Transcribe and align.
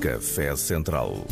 Café 0.00 0.54
Central. 0.54 1.26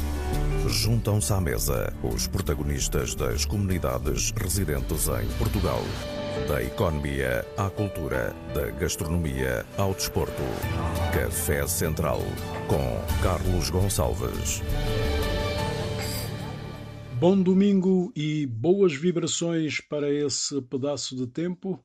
Juntam-se 0.69 1.33
à 1.33 1.41
mesa 1.41 1.95
os 2.03 2.27
protagonistas 2.27 3.15
das 3.15 3.45
comunidades 3.45 4.33
residentes 4.33 5.07
em 5.07 5.39
Portugal. 5.39 5.81
Da 6.49 6.61
economia 6.61 7.47
à 7.57 7.71
cultura, 7.71 8.35
da 8.53 8.69
gastronomia 8.73 9.65
ao 9.79 9.95
desporto. 9.95 10.43
Café 11.15 11.65
Central 11.69 12.19
com 12.67 13.23
Carlos 13.23 13.71
Gonçalves. 13.71 14.61
Bom 17.21 17.41
domingo 17.41 18.13
e 18.17 18.47
boas 18.47 18.93
vibrações 18.93 19.81
para 19.81 20.13
esse 20.13 20.61
pedaço 20.63 21.15
de 21.15 21.29
tempo. 21.29 21.81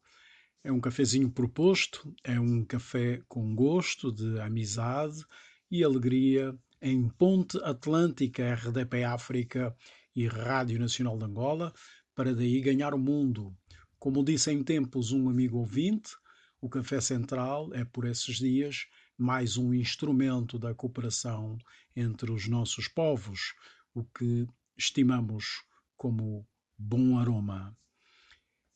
É 0.63 0.71
um 0.71 0.79
cafezinho 0.79 1.29
proposto, 1.29 2.11
é 2.23 2.39
um 2.39 2.65
café 2.65 3.21
com 3.27 3.53
gosto 3.53 4.11
de 4.11 4.39
amizade 4.39 5.23
e 5.69 5.83
alegria 5.83 6.57
em 6.81 7.07
Ponte 7.09 7.57
Atlântica, 7.63 8.55
RDP 8.55 9.03
África 9.03 9.75
e 10.15 10.25
Rádio 10.25 10.79
Nacional 10.79 11.17
de 11.17 11.25
Angola, 11.25 11.71
para 12.15 12.33
daí 12.33 12.59
ganhar 12.59 12.93
o 12.93 12.97
mundo. 12.97 13.55
Como 13.99 14.23
disse 14.23 14.51
em 14.51 14.63
tempos 14.63 15.11
um 15.11 15.29
amigo 15.29 15.59
ouvinte, 15.59 16.11
o 16.59 16.67
Café 16.67 16.99
Central 16.99 17.71
é 17.73 17.85
por 17.85 18.05
esses 18.05 18.37
dias 18.37 18.87
mais 19.15 19.57
um 19.57 19.73
instrumento 19.73 20.57
da 20.57 20.73
cooperação 20.73 21.57
entre 21.95 22.31
os 22.31 22.47
nossos 22.47 22.87
povos, 22.87 23.53
o 23.93 24.03
que 24.03 24.47
estimamos 24.75 25.63
como 25.95 26.47
bom 26.75 27.19
aroma. 27.19 27.77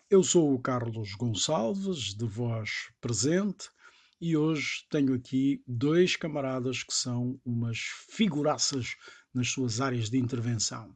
Eu 0.07 0.23
sou 0.23 0.53
o 0.53 0.59
Carlos 0.59 1.15
Gonçalves, 1.15 2.13
de 2.13 2.25
voz 2.25 2.91
presente, 3.01 3.69
e 4.19 4.37
hoje 4.37 4.85
tenho 4.89 5.13
aqui 5.13 5.61
dois 5.67 6.15
camaradas 6.15 6.83
que 6.83 6.93
são 6.93 7.39
umas 7.43 7.79
figuraças 8.09 8.95
nas 9.33 9.49
suas 9.49 9.81
áreas 9.81 10.09
de 10.09 10.17
intervenção. 10.17 10.95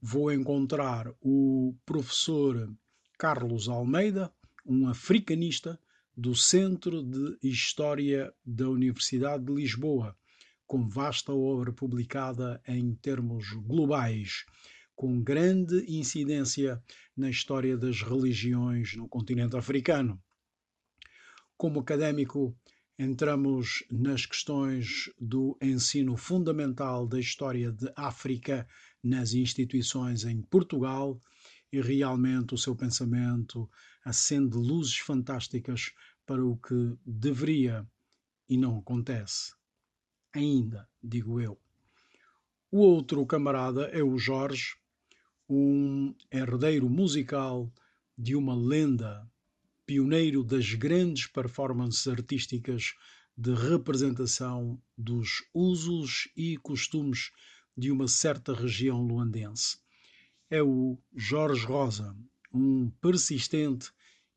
Vou 0.00 0.32
encontrar 0.32 1.12
o 1.20 1.76
professor 1.86 2.72
Carlos 3.18 3.68
Almeida, 3.68 4.32
um 4.66 4.88
africanista 4.88 5.78
do 6.16 6.34
Centro 6.34 7.02
de 7.02 7.38
História 7.42 8.32
da 8.44 8.68
Universidade 8.68 9.44
de 9.44 9.52
Lisboa, 9.52 10.16
com 10.66 10.88
vasta 10.88 11.32
obra 11.32 11.72
publicada 11.72 12.60
em 12.66 12.94
termos 12.94 13.52
globais, 13.52 14.44
com 14.94 15.22
grande 15.22 15.84
incidência 15.88 16.82
na 17.16 17.30
história 17.30 17.76
das 17.76 18.02
religiões 18.02 18.96
no 18.96 19.08
continente 19.08 19.56
africano. 19.56 20.20
Como 21.60 21.80
académico, 21.80 22.56
entramos 22.98 23.84
nas 23.90 24.24
questões 24.24 25.10
do 25.20 25.58
ensino 25.60 26.16
fundamental 26.16 27.06
da 27.06 27.20
história 27.20 27.70
de 27.70 27.92
África 27.94 28.66
nas 29.04 29.34
instituições 29.34 30.24
em 30.24 30.40
Portugal 30.40 31.20
e 31.70 31.78
realmente 31.82 32.54
o 32.54 32.56
seu 32.56 32.74
pensamento 32.74 33.70
acende 34.02 34.56
luzes 34.56 34.96
fantásticas 34.96 35.92
para 36.24 36.42
o 36.42 36.56
que 36.56 36.96
deveria 37.04 37.86
e 38.48 38.56
não 38.56 38.78
acontece. 38.78 39.52
Ainda, 40.32 40.88
digo 41.02 41.42
eu. 41.42 41.60
O 42.70 42.78
outro 42.78 43.26
camarada 43.26 43.82
é 43.88 44.02
o 44.02 44.16
Jorge, 44.16 44.76
um 45.46 46.14
herdeiro 46.32 46.88
musical 46.88 47.70
de 48.16 48.34
uma 48.34 48.54
lenda 48.54 49.30
pioneiro 49.90 50.44
das 50.44 50.72
grandes 50.74 51.26
performances 51.26 52.06
artísticas 52.06 52.94
de 53.36 53.52
representação 53.52 54.80
dos 54.96 55.42
usos 55.52 56.28
e 56.36 56.56
costumes 56.58 57.32
de 57.76 57.90
uma 57.90 58.06
certa 58.06 58.54
região 58.54 59.02
luandense. 59.02 59.80
É 60.48 60.62
o 60.62 60.96
Jorge 61.12 61.66
Rosa, 61.66 62.16
um 62.54 62.88
persistente 63.00 63.90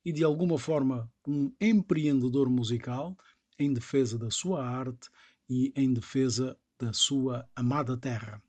e 0.03 0.11
de 0.11 0.23
alguma 0.23 0.57
forma 0.57 1.07
um 1.27 1.53
empreendedor 1.61 2.49
musical 2.49 3.15
em 3.59 3.71
defesa 3.71 4.17
da 4.17 4.31
sua 4.31 4.67
arte 4.67 5.07
e 5.47 5.71
em 5.75 5.93
defesa 5.93 6.57
da 6.79 6.91
sua 6.93 7.47
amada 7.55 7.95
terra. 7.95 8.41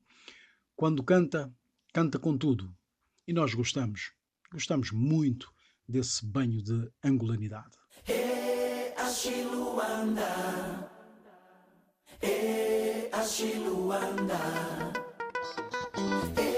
Quando 0.75 1.05
canta, 1.05 1.55
canta 1.93 2.19
com 2.19 2.39
tudo. 2.39 2.75
E 3.29 3.33
nós 3.35 3.53
gostamos, 3.53 4.15
gostamos 4.51 4.91
muito 4.91 5.54
desse 5.89 6.25
banho 6.25 6.63
de 6.63 6.91
angolanidade. 7.03 7.77
Luanda, 9.45 10.91
e 12.23 13.11
Luanda, 13.59 14.41
e 16.37 16.55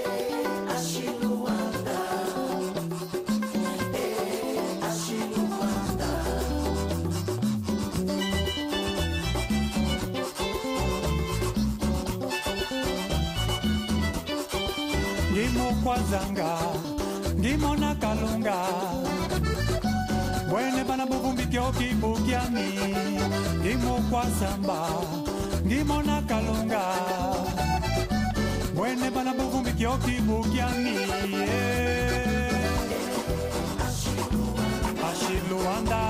e 15.37 16.96
ndimona 17.37 17.95
kalunga. 18.01 18.55
Bwene 20.49 20.83
bana 20.87 21.05
buvumbikio 21.05 21.71
kibukiani 21.77 22.67
ndimukwasamba 23.59 24.77
ndimona 25.65 26.21
kalunga. 26.29 26.81
Bwene 28.75 29.09
bana 29.15 29.33
buvumbikio 29.33 29.97
kibukiani 29.97 30.95
ashiluanda. 35.09 36.01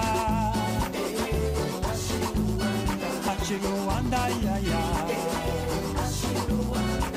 Ashiluanda 3.31 4.21
yaya 4.45 4.83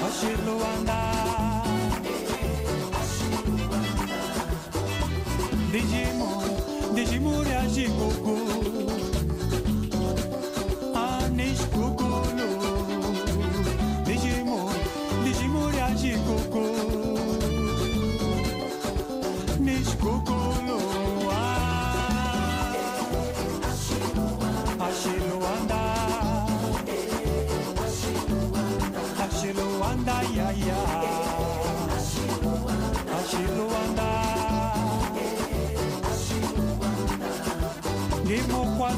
ashiluanda. 0.06 1.09
Dijimo 7.80 8.39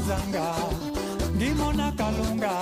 nzanga 0.03 0.45
ngimona 1.37 1.91
kalunga. 1.97 2.53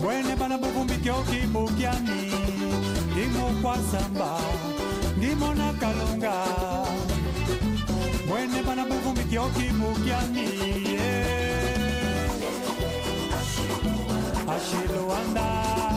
Bwene 0.00 0.36
bana 0.36 0.56
buvumike 0.58 1.10
okibukyani 1.10 2.20
ndimokwasamba 3.10 4.30
ndimona 5.16 5.72
kalunga. 5.80 6.34
Bwene 8.28 8.62
bana 8.66 8.84
buvumike 8.90 9.38
okibukyani 9.38 10.46
ashiluanda 14.54 15.40
yeah. 15.40 15.87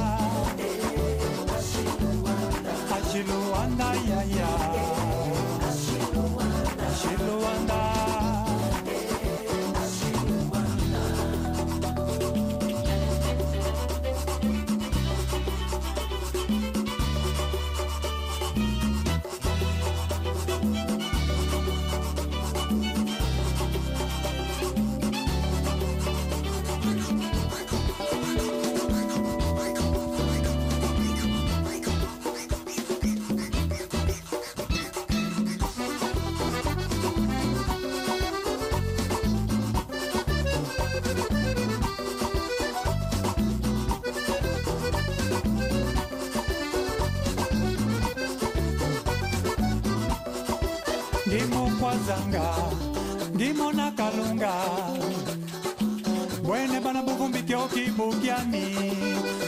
nayoki 57.62 57.92
bokiani 57.92 58.76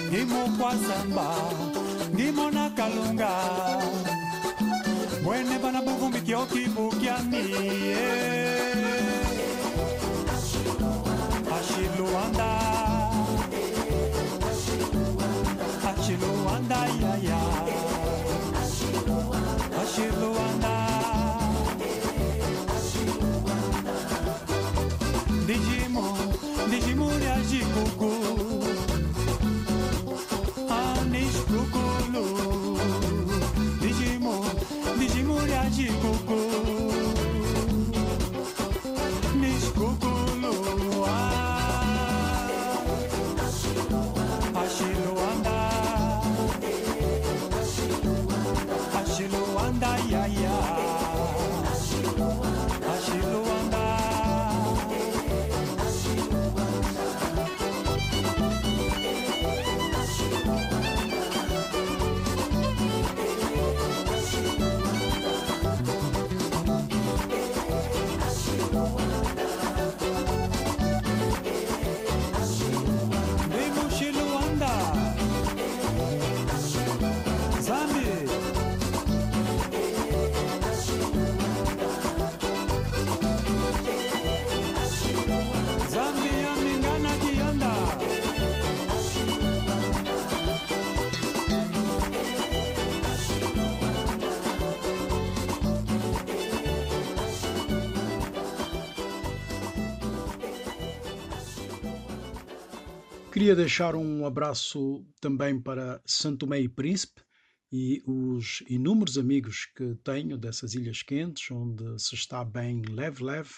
ndimokwasamba 0.07 1.35
ndimo 2.13 2.51
na 2.51 2.69
kalunga. 2.69 3.29
Mwene 5.23 5.57
bana 5.59 5.81
buvumbi 5.81 6.21
kioki 6.21 6.65
bokiani 6.75 7.37
eh. 7.37 8.75
ashiluanda 11.57 12.49
ashiluanda 15.89 16.77
yaya 17.01 17.41
ashiluanda 19.81 20.72
Queria 103.43 103.57
deixar 103.57 103.93
um 103.93 104.25
abraço 104.25 105.05
também 105.19 105.59
para 105.59 106.01
Santo 106.05 106.47
e 106.55 106.69
Príncipe 106.69 107.21
e 107.69 108.01
os 108.07 108.63
inúmeros 108.69 109.17
amigos 109.17 109.65
que 109.75 109.95
tenho 109.95 110.37
dessas 110.37 110.75
ilhas 110.75 111.03
quentes, 111.03 111.51
onde 111.51 112.01
se 112.01 112.15
está 112.15 112.41
bem 112.45 112.81
leve-leve, 112.83 113.51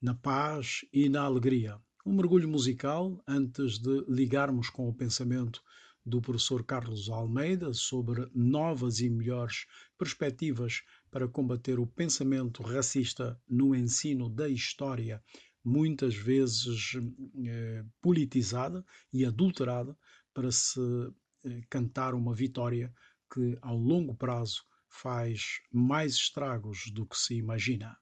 na 0.00 0.14
paz 0.14 0.86
e 0.90 1.10
na 1.10 1.24
alegria. 1.24 1.78
Um 2.06 2.16
mergulho 2.16 2.48
musical 2.48 3.22
antes 3.28 3.78
de 3.78 4.02
ligarmos 4.08 4.70
com 4.70 4.88
o 4.88 4.94
pensamento 4.94 5.60
do 6.06 6.22
professor 6.22 6.64
Carlos 6.64 7.10
Almeida 7.10 7.74
sobre 7.74 8.26
novas 8.34 9.00
e 9.00 9.10
melhores 9.10 9.66
perspectivas 9.98 10.80
para 11.10 11.28
combater 11.28 11.78
o 11.78 11.86
pensamento 11.86 12.62
racista 12.62 13.38
no 13.46 13.74
ensino 13.74 14.30
da 14.30 14.48
história, 14.48 15.22
muitas 15.64 16.14
vezes 16.14 16.92
eh, 17.46 17.84
politizada 18.00 18.84
e 19.12 19.24
adulterada 19.24 19.96
para 20.34 20.50
se 20.50 20.80
eh, 21.44 21.60
cantar 21.68 22.14
uma 22.14 22.34
vitória 22.34 22.92
que, 23.32 23.56
ao 23.62 23.76
longo 23.76 24.14
prazo, 24.14 24.64
faz 24.88 25.60
mais 25.72 26.14
estragos 26.14 26.90
do 26.92 27.06
que 27.06 27.16
se 27.16 27.34
imagina. 27.34 27.96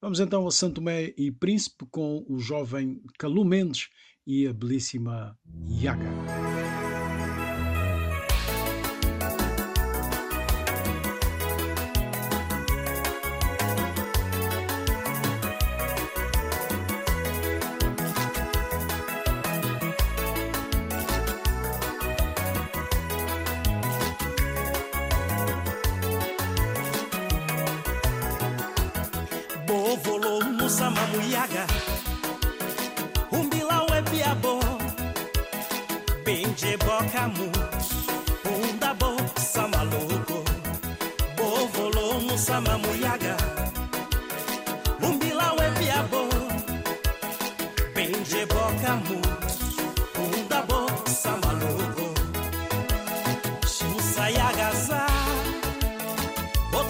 Vamos 0.00 0.20
então 0.20 0.46
a 0.46 0.50
Santo 0.50 0.76
Tomé 0.76 1.12
e 1.16 1.30
Príncipe 1.30 1.86
com 1.90 2.24
o 2.28 2.38
jovem 2.38 3.02
Calu 3.18 3.44
Mendes 3.44 3.88
e 4.26 4.46
a 4.46 4.52
belíssima 4.52 5.38
Yaga. 5.68 6.85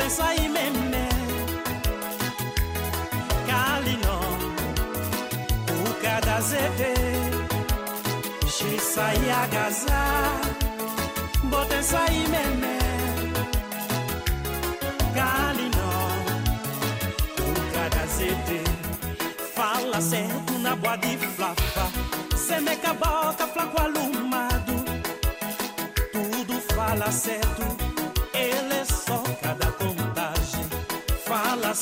Botensaimeme 0.07 1.09
kalino 3.49 4.19
ukadazete 5.85 6.95
shisayagaza 8.55 10.03
botensaimeme 11.51 12.79
kalino 15.15 15.91
ukadazete 17.51 18.61
fala 19.55 20.01
certo 20.01 20.59
na 20.63 20.77
boa 20.77 20.97
de 20.97 21.17
flafa. 21.37 21.91
Semeca 22.37 22.95
boca 22.95 23.47
flaco 23.49 23.83
alumado. 23.83 24.77
Tudo 26.13 26.61
fala 26.75 27.11
certo 27.11 27.87
ele 28.33 28.75
é 28.75 28.85
só 28.85 29.23
cada 29.43 29.67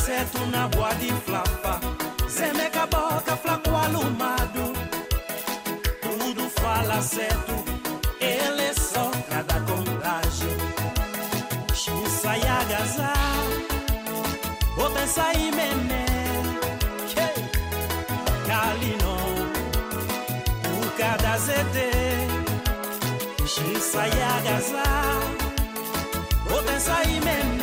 certo 0.05 0.47
na 0.47 0.69
boa 0.69 0.95
de 0.95 1.11
flapa. 1.25 1.81
Semeca 2.29 2.87
boca 2.87 3.37
flaco 3.37 3.71
alumado 3.71 4.73
tudo 6.03 6.51
fala 6.61 7.01
certo 7.01 7.55
ele 8.21 8.63
é 8.63 8.75
só 8.75 9.11
cada 9.31 9.61
contagem 9.61 10.57
Xisayagaza 11.73 13.13
Botensai 14.77 15.51
meme 15.53 16.05
Kalino 18.49 19.17
Ukadazete 20.83 21.91
Xisayagaza 23.47 24.83
Botensai 26.49 27.21
meme 27.21 27.25
Kalino 27.25 27.54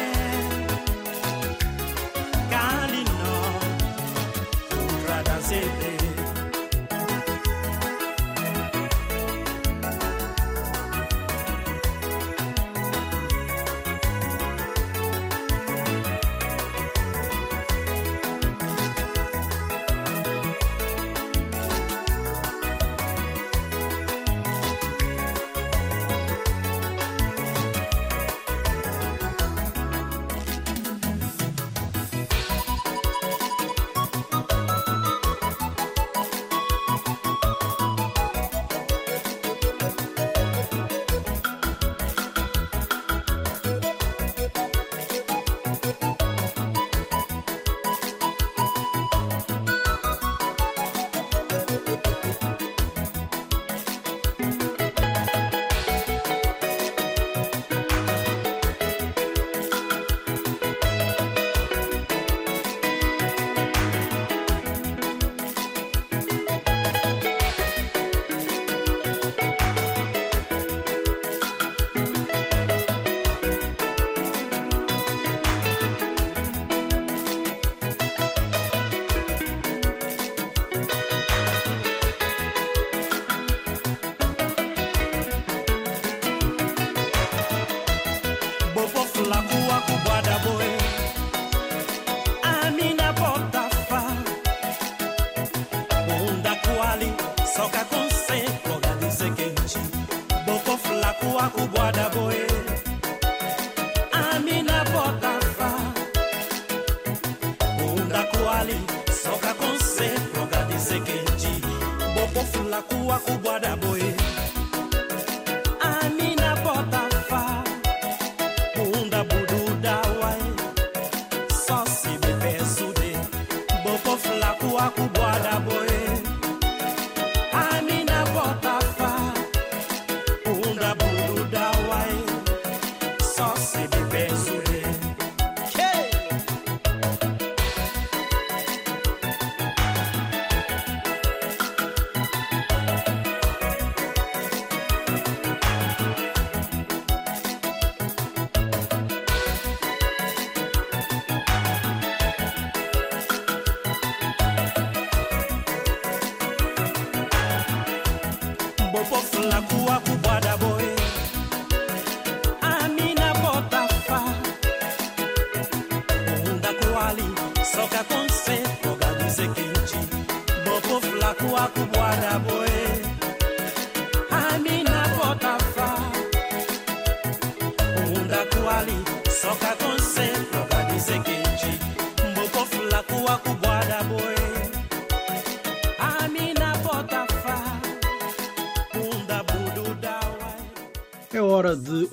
la 112.72 112.82
kuwa 112.82 113.20
kubwa 113.20 113.60
daboi 113.60 114.11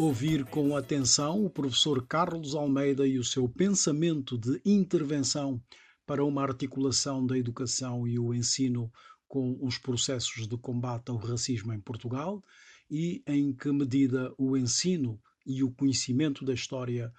ouvir 0.08 0.46
com 0.46 0.74
atenção 0.74 1.44
o 1.44 1.50
professor 1.50 2.06
Carlos 2.06 2.54
Almeida 2.54 3.06
e 3.06 3.18
o 3.18 3.24
seu 3.24 3.46
pensamento 3.46 4.38
de 4.38 4.58
intervenção 4.64 5.60
para 6.06 6.24
uma 6.24 6.42
articulação 6.42 7.26
da 7.26 7.36
educação 7.36 8.08
e 8.08 8.18
o 8.18 8.32
ensino 8.32 8.90
com 9.28 9.58
os 9.60 9.76
processos 9.76 10.48
de 10.48 10.56
combate 10.56 11.10
ao 11.10 11.18
racismo 11.18 11.74
em 11.74 11.80
Portugal 11.80 12.42
e 12.90 13.22
em 13.26 13.52
que 13.52 13.70
medida 13.70 14.32
o 14.38 14.56
ensino 14.56 15.20
e 15.44 15.62
o 15.62 15.70
conhecimento 15.70 16.42
da 16.42 16.54
história 16.54 17.12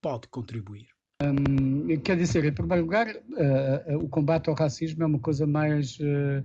pode 0.00 0.26
contribuir. 0.28 0.88
Quer 2.02 2.16
dizer, 2.16 2.46
em 2.46 2.52
primeiro 2.54 2.84
lugar, 2.84 3.08
eh, 3.08 3.96
o 4.00 4.08
combate 4.08 4.48
ao 4.48 4.56
racismo 4.56 5.02
é 5.02 5.06
uma 5.06 5.20
coisa 5.20 5.46
mais 5.46 5.98
eh, 6.00 6.42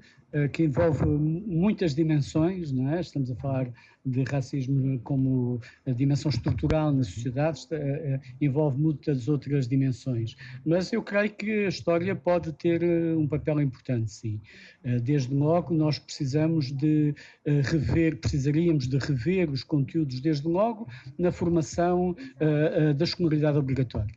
que 0.52 0.64
envolve 0.64 1.06
muitas 1.06 1.96
dimensões, 1.96 2.74
é? 2.74 3.00
Estamos 3.00 3.32
a 3.32 3.36
falar 3.36 3.72
de 4.06 4.24
racismo 4.24 5.00
como 5.04 5.60
dimensão 5.96 6.30
estrutural 6.30 6.92
na 6.94 7.04
sociedade, 7.04 7.60
está- 7.60 7.76
eh, 7.76 8.20
envolve 8.40 8.80
muitas 8.80 9.28
outras 9.28 9.68
dimensões. 9.68 10.36
Mas 10.66 10.94
eu 10.94 11.04
creio 11.04 11.30
que 11.32 11.66
a 11.66 11.70
história 11.70 12.16
pode 12.16 12.54
ter 12.54 12.82
eh, 12.84 13.16
um 13.16 13.28
papel 13.28 13.60
importante, 13.62 14.12
sim. 14.12 14.40
Eh, 14.84 15.00
Desde 15.00 15.34
logo, 15.34 15.74
nós 15.74 16.00
precisamos 16.00 16.72
de 16.72 17.14
eh, 17.46 17.62
rever, 17.62 18.18
precisaríamos 18.18 18.88
de 18.88 18.98
rever 18.98 19.50
os 19.50 19.64
conteúdos, 19.64 20.22
desde 20.22 20.48
logo, 20.48 20.88
na 21.18 21.32
formação 21.32 22.16
eh, 22.40 22.90
eh, 22.90 22.94
da 22.94 23.04
escolaridade 23.04 23.58
obrigatória, 23.58 24.14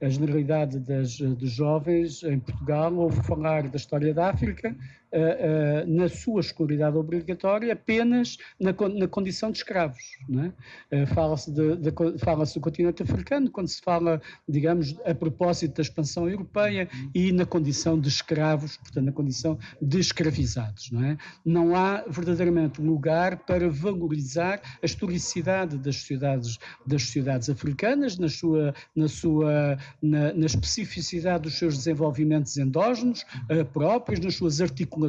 é? 0.00 0.06
A 0.06 0.08
generalidade 0.08 0.80
das, 0.80 1.18
dos 1.18 1.50
jovens 1.52 2.22
em 2.24 2.38
Portugal 2.40 2.92
ouve 2.96 3.22
falar 3.22 3.68
da 3.68 3.76
história 3.76 4.12
da 4.12 4.30
África 4.30 4.74
eh, 5.12 5.84
na 5.86 6.08
sua 6.08 6.40
escolaridade 6.40 6.96
obrigatória 6.96 7.72
apenas 7.72 8.38
na, 8.58 8.72
na 8.98 9.06
condição 9.06 9.50
de 9.50 9.58
escravos. 9.58 10.02
é? 10.38 10.52
Eh, 10.90 11.06
Fala-se 11.06 11.52
fala-se 12.18 12.54
do 12.54 12.60
continente 12.60 13.02
africano 13.02 13.50
quando 13.50 13.68
se 13.68 13.80
fala, 13.82 14.20
digamos, 14.48 14.96
a 15.04 15.14
propósito 15.14 15.76
da 15.76 15.82
expansão 15.82 16.28
europeia 16.28 16.88
e 17.14 17.30
na 17.30 17.44
condição 17.44 18.00
de 18.00 18.08
escravos, 18.08 18.78
portanto, 18.78 19.04
na 19.04 19.12
condição 19.12 19.58
de 19.80 20.00
escravizados. 20.00 20.90
Não, 20.90 21.04
é? 21.04 21.18
não 21.44 21.76
há 21.76 22.04
verdadeiramente 22.08 22.80
lugar 22.80 23.38
para 23.44 23.68
valorizar 23.68 24.62
a 24.82 24.86
historicidade 24.86 25.76
das 25.76 25.96
sociedades, 25.96 26.58
das 26.86 27.02
sociedades 27.02 27.50
africanas, 27.50 28.18
na 28.18 28.28
sua, 28.28 28.74
na, 28.96 29.08
sua, 29.08 29.76
na, 30.00 30.32
na 30.32 30.46
especificidade 30.46 31.44
dos 31.44 31.58
seus 31.58 31.76
desenvolvimentos 31.76 32.56
endógenos 32.56 33.26
eh, 33.50 33.64
próprios, 33.64 34.20
nas 34.20 34.36
suas 34.36 34.60
articulações 34.60 35.01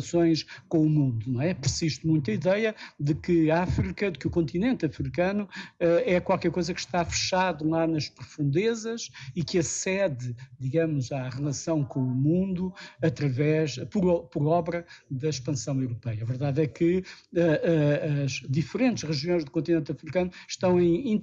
com 0.68 0.80
o 0.80 0.90
mundo. 0.90 1.26
Não 1.28 1.42
é? 1.42 1.54
Persiste 1.54 2.06
muito 2.06 2.30
a 2.30 2.34
ideia 2.34 2.76
de 3.00 3.14
que 3.14 3.52
a 3.52 3.64
África, 3.64 4.12
de 4.12 4.20
que 4.20 4.28
o 4.28 4.30
continente 4.30 4.86
africano 4.86 5.48
eh, 5.80 6.16
é 6.16 6.20
qualquer 6.20 6.52
coisa 6.52 6.74
que 6.74 6.80
está 6.80 7.04
fechado 7.06 7.68
lá 7.68 7.86
nas 7.88 8.10
profundezas 8.10 9.10
e 9.36 9.44
que 9.44 9.60
acede, 9.60 10.36
digamos, 10.60 11.12
à 11.12 11.30
relação 11.30 11.84
com 11.84 12.00
o 12.00 12.16
mundo 12.16 12.74
através, 13.02 13.78
por, 13.90 14.24
por 14.26 14.48
obra 14.48 14.86
da 15.10 15.30
expansão 15.30 15.82
europeia. 15.82 16.24
A 16.24 16.26
verdade 16.26 16.62
é 16.62 16.68
que 16.68 17.04
eh, 17.36 17.62
eh, 17.64 18.24
as 18.24 18.32
diferentes 18.50 19.04
regiões 19.04 19.44
do 19.44 19.52
continente 19.52 19.92
africano 19.92 20.32
estão 20.48 20.80
em 20.80 21.20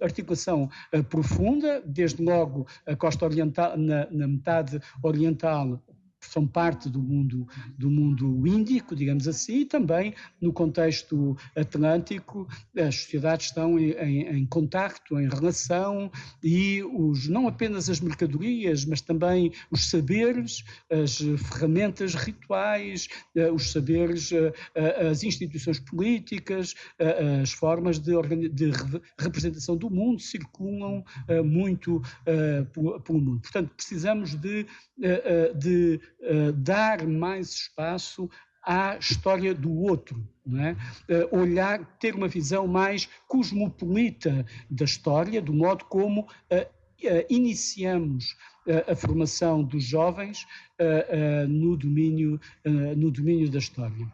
articulação 0.00 0.70
profunda, 1.08 1.82
desde 1.84 2.22
logo 2.22 2.66
a 2.86 2.94
costa 2.94 3.24
oriental, 3.24 3.76
na, 3.76 4.08
na 4.10 4.28
metade 4.28 4.80
oriental 5.02 5.82
são 6.30 6.46
parte 6.46 6.88
do 6.88 7.00
mundo 7.02 7.46
do 7.78 7.90
mundo 7.90 8.46
índico, 8.46 8.94
digamos 8.96 9.26
assim, 9.28 9.60
e 9.60 9.64
também 9.64 10.14
no 10.40 10.52
contexto 10.52 11.36
atlântico 11.56 12.46
as 12.76 12.94
sociedades 12.96 13.46
estão 13.46 13.78
em, 13.78 13.90
em, 13.92 14.38
em 14.38 14.46
contacto, 14.46 15.18
em 15.20 15.28
relação 15.28 16.10
e 16.42 16.82
os 16.82 17.28
não 17.28 17.46
apenas 17.48 17.88
as 17.88 18.00
mercadorias, 18.00 18.84
mas 18.84 19.00
também 19.00 19.52
os 19.70 19.88
saberes, 19.90 20.64
as 20.90 21.18
ferramentas 21.18 22.14
rituais, 22.14 23.08
eh, 23.36 23.50
os 23.50 23.70
saberes, 23.72 24.30
eh, 24.32 24.52
as 25.10 25.22
instituições 25.22 25.78
políticas, 25.80 26.74
eh, 26.98 27.40
as 27.42 27.52
formas 27.52 27.98
de, 27.98 28.12
de 28.48 28.70
re- 28.70 29.00
representação 29.18 29.76
do 29.76 29.90
mundo 29.90 30.20
circulam 30.20 31.04
muito 31.44 32.00
pelo 32.72 33.20
mundo. 33.20 33.40
Portanto, 33.40 33.72
precisamos 33.76 34.34
de, 34.34 34.66
de 35.54 36.00
eh, 36.20 36.52
dar 36.52 37.06
mais 37.06 37.50
espaço 37.50 38.30
à 38.62 38.96
história 38.96 39.54
do 39.54 39.72
outro, 39.72 40.26
é? 40.52 40.76
Eh, 41.08 41.28
olhar, 41.30 41.84
ter 41.98 42.14
uma 42.14 42.28
visão 42.28 42.66
mais 42.66 43.08
cosmopolita 43.28 44.44
da 44.70 44.84
história, 44.84 45.40
do 45.40 45.52
modo 45.52 45.84
como 45.86 46.26
eh, 46.50 46.68
eh, 47.02 47.26
iniciamos 47.28 48.36
eh, 48.66 48.84
a 48.92 48.96
formação 48.96 49.62
dos 49.62 49.84
jovens 49.84 50.46
eh, 50.78 51.06
eh, 51.10 51.46
no 51.46 51.76
domínio 51.76 52.40
eh, 52.64 52.94
no 52.94 53.10
domínio 53.10 53.50
da 53.50 53.58
história. 53.58 54.06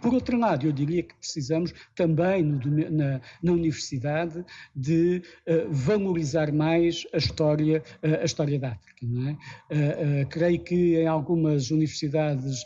Por 0.00 0.14
outro 0.14 0.38
lado, 0.38 0.66
eu 0.66 0.72
diria 0.72 1.02
que 1.02 1.14
precisamos 1.14 1.72
também 1.94 2.42
no 2.42 2.58
na, 2.90 3.20
na 3.42 3.52
universidade 3.52 4.44
de 4.74 5.22
eh, 5.46 5.66
valorizar 5.70 6.52
mais 6.52 7.06
a 7.12 7.18
história, 7.18 7.82
eh, 8.02 8.20
a 8.20 8.24
história 8.24 8.58
da 8.58 8.70
África. 8.70 8.86
É? 9.06 9.36
Eh, 9.70 10.24
creio 10.30 10.58
que 10.60 10.96
em 10.96 11.06
algumas 11.06 11.70
universidades 11.70 12.64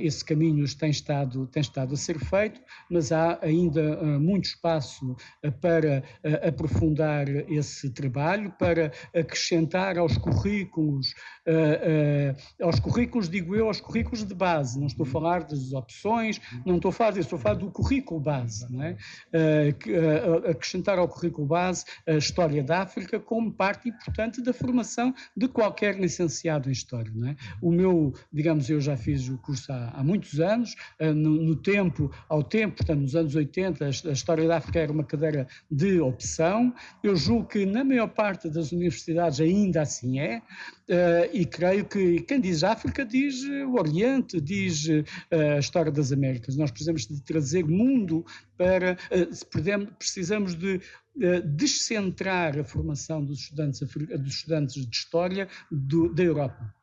esse 0.00 0.24
caminho 0.24 0.64
tem 0.76 0.90
estado, 0.90 1.46
tem 1.46 1.60
estado 1.60 1.92
a 1.92 1.96
ser 1.96 2.18
feito, 2.18 2.60
mas 2.90 3.12
há 3.12 3.38
ainda 3.42 4.18
muito 4.18 4.46
espaço 4.46 5.14
para 5.60 6.02
aprofundar 6.42 7.28
esse 7.50 7.90
trabalho, 7.90 8.50
para 8.58 8.90
acrescentar 9.14 9.98
aos 9.98 10.16
currículos, 10.16 11.14
aos 12.62 12.80
currículos, 12.80 13.28
digo 13.28 13.54
eu, 13.54 13.66
aos 13.66 13.80
currículos 13.80 14.24
de 14.24 14.34
base, 14.34 14.80
não 14.80 14.86
estou 14.86 15.04
a 15.04 15.10
falar 15.10 15.44
das 15.44 15.72
opções, 15.72 16.40
Não 16.64 16.76
estou 16.76 16.90
a 16.90 16.92
falar 16.92 17.10
disso, 17.10 17.22
estou 17.22 17.38
a 17.38 17.42
falar 17.42 17.54
do 17.54 17.70
currículo 17.70 18.20
base, 18.20 18.70
não 18.70 18.82
é? 18.82 18.96
Que, 19.78 19.92
uh, 19.92 20.50
acrescentar 20.50 20.98
ao 20.98 21.08
currículo 21.08 21.46
base 21.46 21.84
a 22.06 22.14
história 22.14 22.62
da 22.62 22.82
África 22.82 23.20
como 23.20 23.52
parte 23.52 23.88
importante 23.88 24.42
da 24.42 24.52
formação 24.52 25.14
de 25.36 25.48
qualquer 25.48 25.98
licenciado 25.98 26.68
em 26.68 26.72
História, 26.72 27.12
não 27.14 27.28
é? 27.28 27.36
O 27.60 27.70
meu, 27.70 28.14
digamos, 28.32 28.68
eu 28.70 28.80
já 28.80 28.96
fiz 28.96 29.28
o 29.28 29.38
curso 29.38 29.72
há, 29.72 29.90
há 29.94 30.04
muitos 30.04 30.40
anos, 30.40 30.74
uh, 31.00 31.12
no, 31.12 31.30
no, 31.42 31.56
tempo, 31.56 32.10
ao 32.28 32.42
tempo, 32.42 32.76
portanto, 32.76 33.00
nos 33.00 33.16
anos 33.16 33.34
80, 33.34 33.84
a, 33.84 33.88
a 33.88 34.12
História 34.12 34.46
da 34.46 34.56
África 34.56 34.78
era 34.78 34.92
uma 34.92 35.04
cadeira 35.04 35.46
de 35.70 36.00
opção, 36.00 36.74
eu 37.02 37.16
julgo 37.16 37.46
que 37.46 37.66
na 37.66 37.84
maior 37.84 38.08
parte 38.08 38.48
das 38.48 38.72
universidades 38.72 39.40
ainda 39.40 39.82
assim 39.82 40.20
é, 40.20 40.42
Uh, 40.88 41.28
e 41.34 41.44
creio 41.44 41.84
que 41.84 42.20
quem 42.20 42.40
diz 42.40 42.64
África 42.64 43.04
diz 43.04 43.42
o 43.44 43.74
Oriente, 43.74 44.40
diz 44.40 44.86
uh, 44.86 45.04
a 45.56 45.58
história 45.58 45.92
das 45.92 46.12
Américas. 46.12 46.56
Nós 46.56 46.70
precisamos 46.70 47.06
de 47.06 47.20
trazer 47.22 47.62
mundo 47.62 48.24
para. 48.56 48.96
Uh, 49.12 49.94
precisamos 49.98 50.54
de 50.54 50.80
descentrar 51.44 52.56
a 52.56 52.62
formação 52.62 53.24
dos 53.24 53.40
estudantes, 53.40 53.80
dos 53.80 54.34
estudantes 54.34 54.86
de 54.86 54.96
História 54.96 55.48
do, 55.68 56.14
da 56.14 56.22
Europa. 56.22 56.74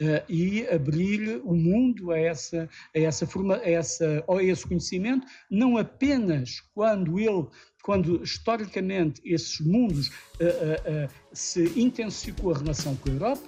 É? 0.00 0.24
e 0.28 0.66
abrir 0.66 1.40
o 1.44 1.54
mundo 1.54 2.10
a 2.10 2.18
essa, 2.18 2.68
a 2.92 2.98
essa 2.98 3.28
forma, 3.28 3.58
a, 3.58 3.70
essa, 3.70 4.24
a 4.28 4.42
esse 4.42 4.66
conhecimento, 4.66 5.24
não 5.48 5.76
apenas 5.76 6.60
quando 6.74 7.16
ele 7.20 7.46
quando 7.82 8.22
historicamente 8.22 9.20
esses 9.24 9.60
mundos 9.60 10.08
uh, 10.08 10.10
uh, 10.10 11.04
uh, 11.04 11.08
se 11.32 11.72
intensificou 11.76 12.54
a 12.54 12.58
relação 12.58 12.94
com 12.96 13.08
a 13.08 13.12
Europa. 13.12 13.42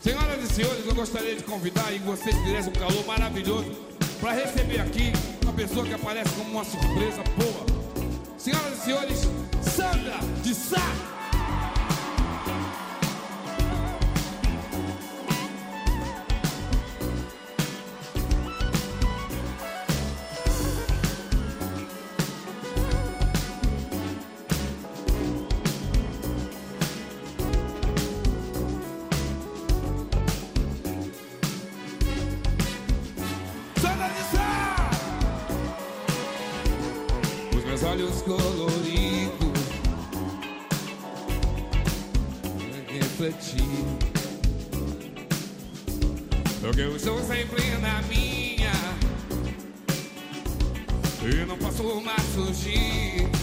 Senhoras 0.00 0.50
e 0.50 0.54
senhores, 0.54 0.86
eu 0.86 0.94
gostaria 0.94 1.36
de 1.36 1.42
convidar 1.42 1.92
e 1.92 1.98
vocês 1.98 2.34
tivessem 2.44 2.72
um 2.72 2.76
calor 2.76 3.06
maravilhoso 3.06 3.70
para 4.20 4.32
receber 4.32 4.80
aqui 4.80 5.12
uma 5.42 5.52
pessoa 5.52 5.86
que 5.86 5.94
aparece 5.94 6.30
como 6.34 6.50
uma 6.50 6.64
surpresa 6.64 7.22
boa. 7.36 7.66
Senhoras 8.38 8.78
e 8.78 8.80
senhores, 8.82 9.18
Sandra 9.62 10.18
de 10.42 10.54
Sá. 10.54 11.17
E 46.78 46.80
não 46.80 47.18
me 48.04 48.60
diga 51.20 51.44
lá 51.46 51.56
pra 51.56 51.66
me 51.66 51.72
falar 51.72 52.00
mal 52.02 52.16
do 52.36 53.37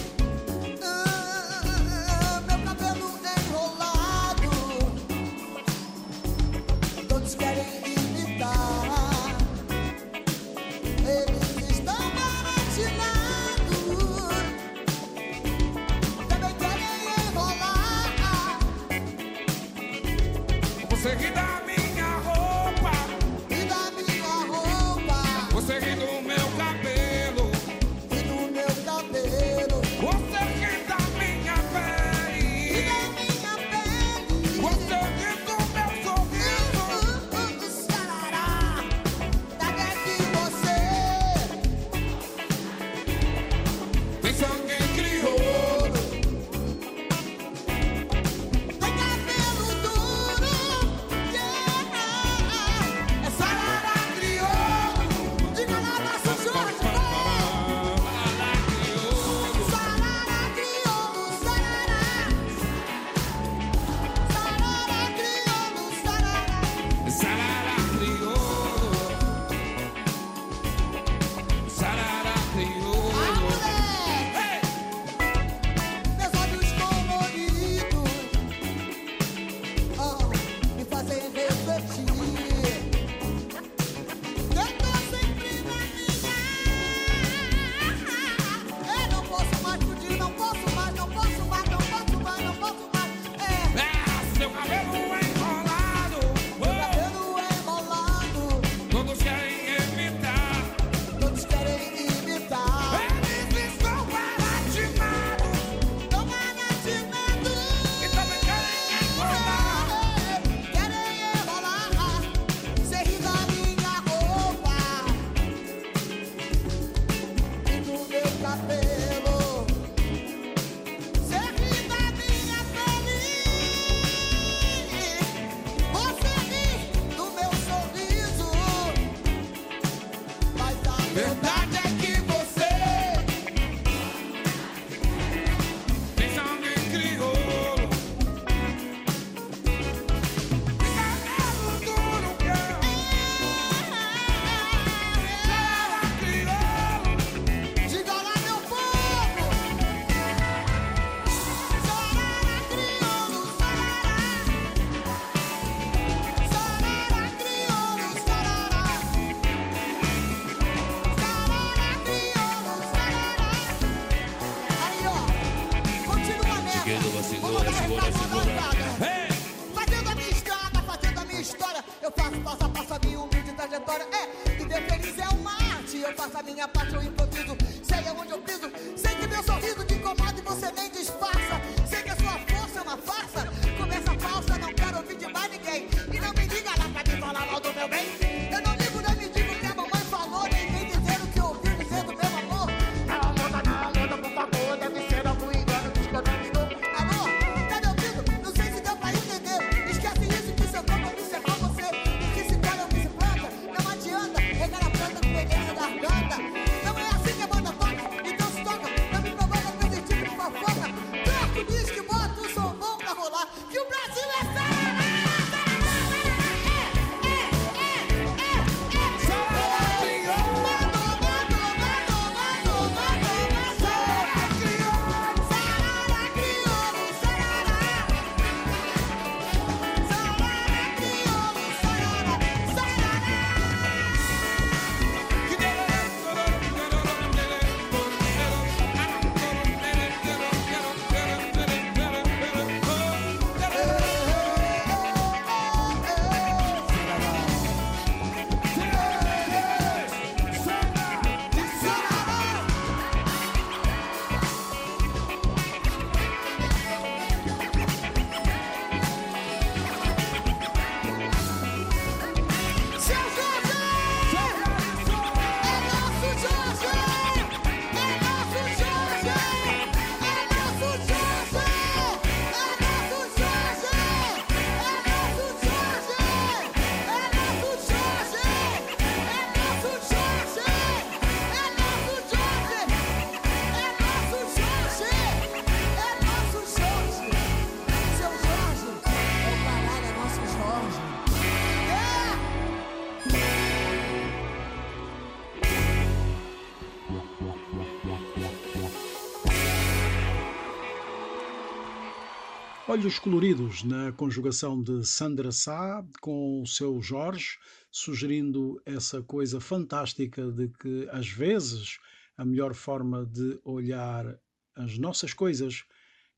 Olhos 302.97 303.19
coloridos 303.19 303.83
na 303.83 304.13
conjugação 304.13 304.81
de 304.81 305.05
Sandra 305.05 305.51
Sá 305.51 306.01
com 306.21 306.61
o 306.61 306.65
seu 306.65 307.01
Jorge, 307.01 307.57
sugerindo 307.91 308.81
essa 308.85 309.21
coisa 309.21 309.59
fantástica 309.59 310.49
de 310.49 310.69
que, 310.69 311.05
às 311.11 311.27
vezes, 311.27 311.97
a 312.37 312.45
melhor 312.45 312.73
forma 312.73 313.25
de 313.25 313.59
olhar 313.65 314.39
as 314.73 314.97
nossas 314.97 315.33
coisas 315.33 315.83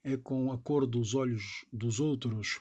é 0.04 0.18
com 0.18 0.52
a 0.52 0.58
cor 0.58 0.88
dos 0.88 1.14
olhos 1.14 1.64
dos 1.72 2.00
outros. 2.00 2.60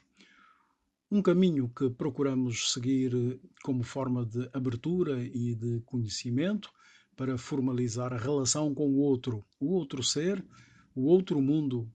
Um 1.11 1.23
caminho 1.23 1.73
que 1.75 1.89
procuramos 1.89 2.75
seguir 2.75 3.41
como 3.65 3.83
forma 3.83 4.27
de 4.27 4.47
abertura 4.53 5.25
e 5.25 5.55
de 5.55 5.81
conhecimento 5.87 6.71
para 7.17 7.39
formalizar 7.39 8.13
a 8.13 8.19
relação 8.19 8.75
com 8.75 8.91
o 8.91 8.99
outro, 8.99 9.43
o 9.59 9.73
outro 9.73 10.03
ser, 10.03 10.45
o 10.95 11.07
outro 11.07 11.41
mundo 11.41 11.91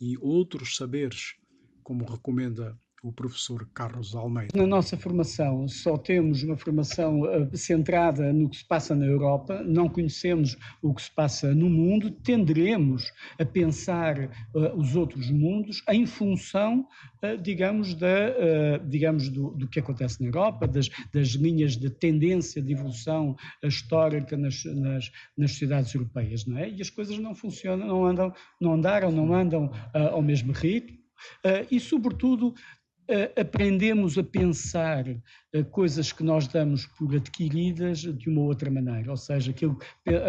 e 0.00 0.16
outros 0.18 0.76
saberes, 0.76 1.34
como 1.82 2.04
recomenda 2.04 2.76
o 3.02 3.12
professor 3.12 3.68
Carlos 3.74 4.14
Almeida. 4.14 4.56
Na 4.56 4.66
nossa 4.66 4.96
formação, 4.96 5.66
só 5.66 5.98
temos 5.98 6.44
uma 6.44 6.56
formação 6.56 7.22
uh, 7.22 7.56
centrada 7.56 8.32
no 8.32 8.48
que 8.48 8.58
se 8.58 8.64
passa 8.64 8.94
na 8.94 9.04
Europa, 9.04 9.60
não 9.64 9.88
conhecemos 9.88 10.56
o 10.80 10.94
que 10.94 11.02
se 11.02 11.10
passa 11.10 11.52
no 11.52 11.68
mundo, 11.68 12.12
tenderemos 12.12 13.12
a 13.40 13.44
pensar 13.44 14.30
uh, 14.54 14.76
os 14.76 14.94
outros 14.94 15.30
mundos 15.30 15.82
em 15.88 16.06
função, 16.06 16.86
uh, 17.24 17.36
digamos, 17.42 17.94
da, 17.94 18.78
digamos 18.86 19.28
do, 19.28 19.50
do, 19.50 19.68
que 19.68 19.80
acontece 19.80 20.20
na 20.20 20.28
Europa, 20.28 20.68
das, 20.68 20.88
das, 21.12 21.30
linhas 21.30 21.76
de 21.76 21.90
tendência 21.90 22.62
de 22.62 22.72
evolução 22.72 23.34
histórica 23.64 24.36
nas, 24.36 24.64
nas, 24.64 25.10
nas 25.36 25.50
sociedades 25.50 25.92
europeias, 25.94 26.46
não 26.46 26.58
é? 26.58 26.70
E 26.70 26.80
as 26.80 26.90
coisas 26.90 27.18
não 27.18 27.34
funcionam, 27.34 27.86
não 27.86 28.04
andam, 28.04 28.32
não 28.60 28.74
andaram, 28.74 29.10
não 29.10 29.34
andam 29.34 29.70
ao 29.92 30.22
mesmo 30.22 30.52
ritmo. 30.52 31.01
Uh, 31.44 31.66
e, 31.70 31.80
sobretudo, 31.80 32.48
uh, 32.48 33.40
aprendemos 33.40 34.16
a 34.18 34.24
pensar 34.24 35.06
uh, 35.08 35.64
coisas 35.70 36.12
que 36.12 36.22
nós 36.22 36.46
damos 36.46 36.86
por 36.86 37.14
adquiridas 37.14 38.00
de 38.00 38.28
uma 38.28 38.42
outra 38.42 38.70
maneira, 38.70 39.10
ou 39.10 39.16
seja, 39.16 39.54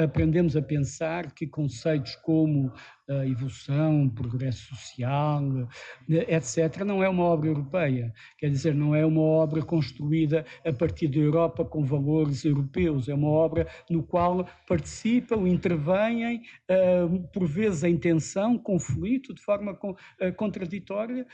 aprendemos 0.04 0.56
a 0.56 0.62
pensar 0.62 1.32
que 1.34 1.48
conceitos 1.48 2.16
como 2.18 2.72
evolução, 3.26 4.10
progresso 4.10 4.76
social, 4.76 5.68
etc., 6.08 6.84
não 6.86 7.04
é 7.04 7.10
uma 7.10 7.24
obra 7.24 7.50
europeia. 7.50 8.14
Quer 8.38 8.50
dizer, 8.50 8.74
não 8.74 8.96
é 8.96 9.06
uma 9.06 9.22
obra 9.22 9.62
construída 9.62 10.46
a 10.66 10.72
partir 10.72 11.08
da 11.08 11.18
Europa 11.18 11.66
com 11.66 11.84
valores 11.84 12.46
europeus. 12.46 13.10
É 13.10 13.14
uma 13.14 13.30
obra 13.30 13.68
no 13.90 14.04
qual 14.04 14.48
participam, 14.68 15.48
intervêm, 15.48 16.42
por 17.34 17.46
vezes 17.46 17.84
em 17.84 17.98
tensão, 17.98 18.58
conflito, 18.58 19.34
de 19.34 19.42
forma 19.42 19.78
contraditória, 20.38 21.26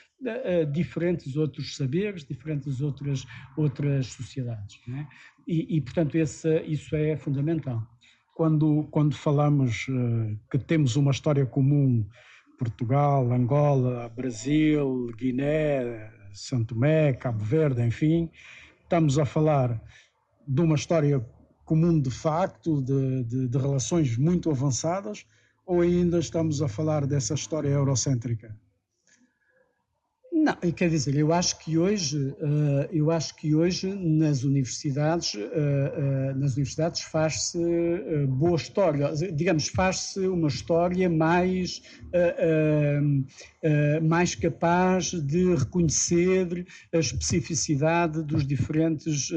diferentes 0.72 1.36
outros 1.36 1.76
saberes, 1.76 2.26
diferentes 2.26 2.82
outras, 2.82 3.26
outras 3.56 4.08
sociedades. 4.08 4.80
É? 4.90 5.06
E, 5.48 5.78
e, 5.78 5.82
portanto, 5.82 6.16
esse, 6.16 6.62
isso 6.62 6.96
é 6.96 7.16
fundamental 7.16 7.88
quando, 8.40 8.88
quando 8.90 9.18
falamos 9.18 9.86
uh, 9.90 10.40
que 10.50 10.58
temos 10.58 10.96
uma 10.96 11.12
história 11.12 11.46
comum, 11.46 12.06
Portugal, 12.58 13.30
Angola, 13.34 14.08
Brasil, 14.16 15.12
Guiné, 15.18 16.10
Santo 16.32 16.74
Tomé, 16.74 17.12
Cabo 17.12 17.44
Verde, 17.44 17.82
enfim, 17.82 18.32
estamos 18.82 19.20
a 19.20 19.26
falar 19.26 19.84
de 20.48 20.62
uma 20.62 20.76
história 20.76 21.20
comum 21.66 22.00
de 22.00 22.10
facto, 22.10 22.82
de, 22.82 23.26
de, 23.26 23.48
de 23.50 23.58
relações 23.58 24.18
muito 24.18 24.50
avançadas, 24.50 25.26
ou 25.66 25.82
ainda 25.82 26.18
estamos 26.18 26.62
a 26.62 26.70
falar 26.70 27.06
dessa 27.06 27.34
história 27.34 27.68
eurocêntrica? 27.68 28.56
Não, 30.42 30.56
quer 30.72 30.90
dizer, 30.90 31.18
eu 31.18 31.34
acho 31.34 31.60
que 31.60 31.78
hoje, 31.78 32.34
eh, 32.40 32.90
eu 32.94 33.12
acho 33.12 33.36
que 33.36 33.54
hoje 33.54 33.94
nas 33.94 34.44
universidades, 34.46 35.36
eh, 35.36 35.50
eh, 35.54 36.34
nas 36.34 36.54
universidades 36.54 37.02
faz-se 37.02 37.60
boa 38.30 38.56
história, 38.56 39.12
digamos, 39.34 39.68
faz-se 39.68 40.22
uma 40.28 40.48
história 40.48 41.10
mais, 41.10 41.82
mais 44.02 44.34
capaz 44.36 45.12
de 45.12 45.56
reconhecer 45.56 46.66
a 46.94 46.98
especificidade 46.98 48.24
dos 48.24 48.48
diferentes, 48.48 49.30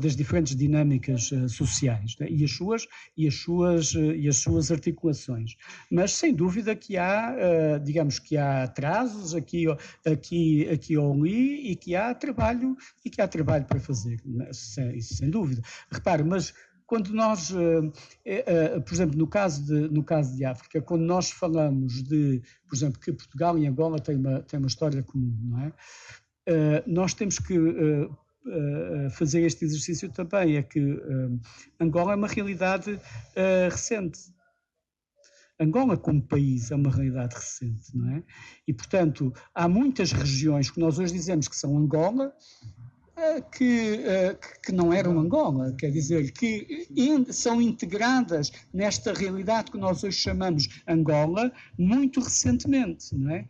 das 0.00 0.16
diferentes 0.16 0.56
dinâmicas 0.56 1.30
sociais 1.48 2.16
né? 2.18 2.26
e 2.28 2.44
as 2.44 2.50
suas 2.50 2.86
e 3.16 3.28
as 3.28 3.34
suas 3.34 3.94
e 3.94 4.28
as 4.28 4.36
suas 4.38 4.72
articulações. 4.72 5.56
Mas 5.90 6.12
sem 6.12 6.34
dúvida 6.34 6.74
que 6.74 6.96
há, 6.96 7.78
digamos 7.78 8.18
que 8.18 8.36
há 8.36 8.64
atrasos 8.64 9.34
aqui 9.34 9.66
aqui, 10.04 10.31
aqui 10.72 10.96
ou 10.96 11.12
ali 11.12 11.70
e 11.70 11.76
que 11.76 11.94
há 11.94 12.14
trabalho 12.14 12.76
e 13.04 13.10
que 13.10 13.20
há 13.20 13.28
trabalho 13.28 13.64
para 13.64 13.80
fazer, 13.80 14.20
né, 14.24 14.48
sem, 14.52 15.00
sem 15.00 15.30
dúvida. 15.30 15.62
Repare, 15.90 16.22
mas 16.24 16.54
quando 16.92 17.14
nós, 17.14 17.50
uh, 17.50 17.86
uh, 17.86 18.82
por 18.82 18.92
exemplo, 18.92 19.18
no 19.18 19.26
caso, 19.26 19.64
de, 19.64 19.88
no 19.88 20.04
caso 20.04 20.36
de 20.36 20.44
África, 20.44 20.82
quando 20.82 21.02
nós 21.02 21.30
falamos 21.30 22.02
de, 22.02 22.42
por 22.68 22.76
exemplo, 22.76 23.00
que 23.00 23.12
Portugal 23.12 23.58
e 23.58 23.66
Angola 23.66 23.98
têm 23.98 24.16
uma, 24.16 24.40
têm 24.42 24.58
uma 24.58 24.66
história 24.66 25.02
comum, 25.02 25.34
não 25.42 25.60
é? 25.62 25.72
Nós 26.86 27.14
temos 27.14 27.38
que 27.38 27.56
fazer 29.12 29.42
este 29.42 29.64
exercício 29.64 30.10
também, 30.10 30.56
é 30.56 30.62
que 30.62 30.80
Angola 31.80 32.12
é 32.12 32.16
uma 32.16 32.26
realidade 32.26 32.98
recente. 33.70 34.18
Angola, 35.62 35.96
como 35.96 36.22
país, 36.22 36.70
é 36.70 36.76
uma 36.76 36.90
realidade 36.90 37.34
recente, 37.34 37.96
não 37.96 38.10
é? 38.10 38.22
E, 38.66 38.72
portanto, 38.72 39.32
há 39.54 39.68
muitas 39.68 40.12
regiões 40.12 40.70
que 40.70 40.80
nós 40.80 40.98
hoje 40.98 41.12
dizemos 41.12 41.48
que 41.48 41.56
são 41.56 41.76
Angola, 41.76 42.32
eh, 43.14 43.40
que, 43.42 44.00
eh, 44.04 44.38
que 44.64 44.72
não 44.72 44.92
eram 44.92 45.18
Angola, 45.18 45.72
quer 45.78 45.90
dizer, 45.90 46.32
que 46.32 46.86
são 47.30 47.60
integradas 47.60 48.50
nesta 48.72 49.12
realidade 49.12 49.70
que 49.70 49.78
nós 49.78 50.02
hoje 50.02 50.16
chamamos 50.16 50.68
Angola 50.88 51.52
muito 51.78 52.20
recentemente, 52.20 53.14
não 53.14 53.30
é? 53.30 53.46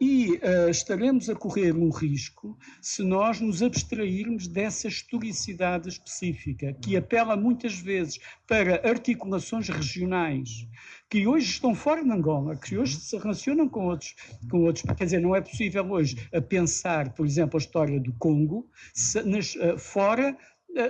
E 0.00 0.32
uh, 0.32 0.68
estaremos 0.68 1.30
a 1.30 1.36
correr 1.36 1.74
um 1.74 1.88
risco 1.88 2.58
se 2.82 3.02
nós 3.04 3.40
nos 3.40 3.62
abstrairmos 3.62 4.48
dessa 4.48 4.88
historicidade 4.88 5.88
específica, 5.88 6.74
que 6.74 6.96
apela 6.96 7.36
muitas 7.36 7.78
vezes 7.78 8.18
para 8.46 8.86
articulações 8.86 9.68
regionais, 9.68 10.66
que 11.10 11.26
hoje 11.26 11.46
estão 11.46 11.74
fora 11.74 12.02
de 12.02 12.10
Angola, 12.10 12.56
que 12.56 12.76
hoje 12.76 12.96
se 12.96 13.16
relacionam 13.16 13.68
com 13.68 13.86
outros, 13.86 14.14
com 14.50 14.64
outros. 14.64 14.84
Quer 14.96 15.04
dizer, 15.04 15.20
não 15.20 15.34
é 15.34 15.40
possível 15.40 15.88
hoje 15.90 16.16
pensar, 16.48 17.12
por 17.14 17.26
exemplo, 17.26 17.56
a 17.56 17.62
história 17.62 18.00
do 18.00 18.12
Congo 18.14 18.68
se, 18.92 19.22
nas, 19.22 19.54
uh, 19.54 19.78
fora 19.78 20.36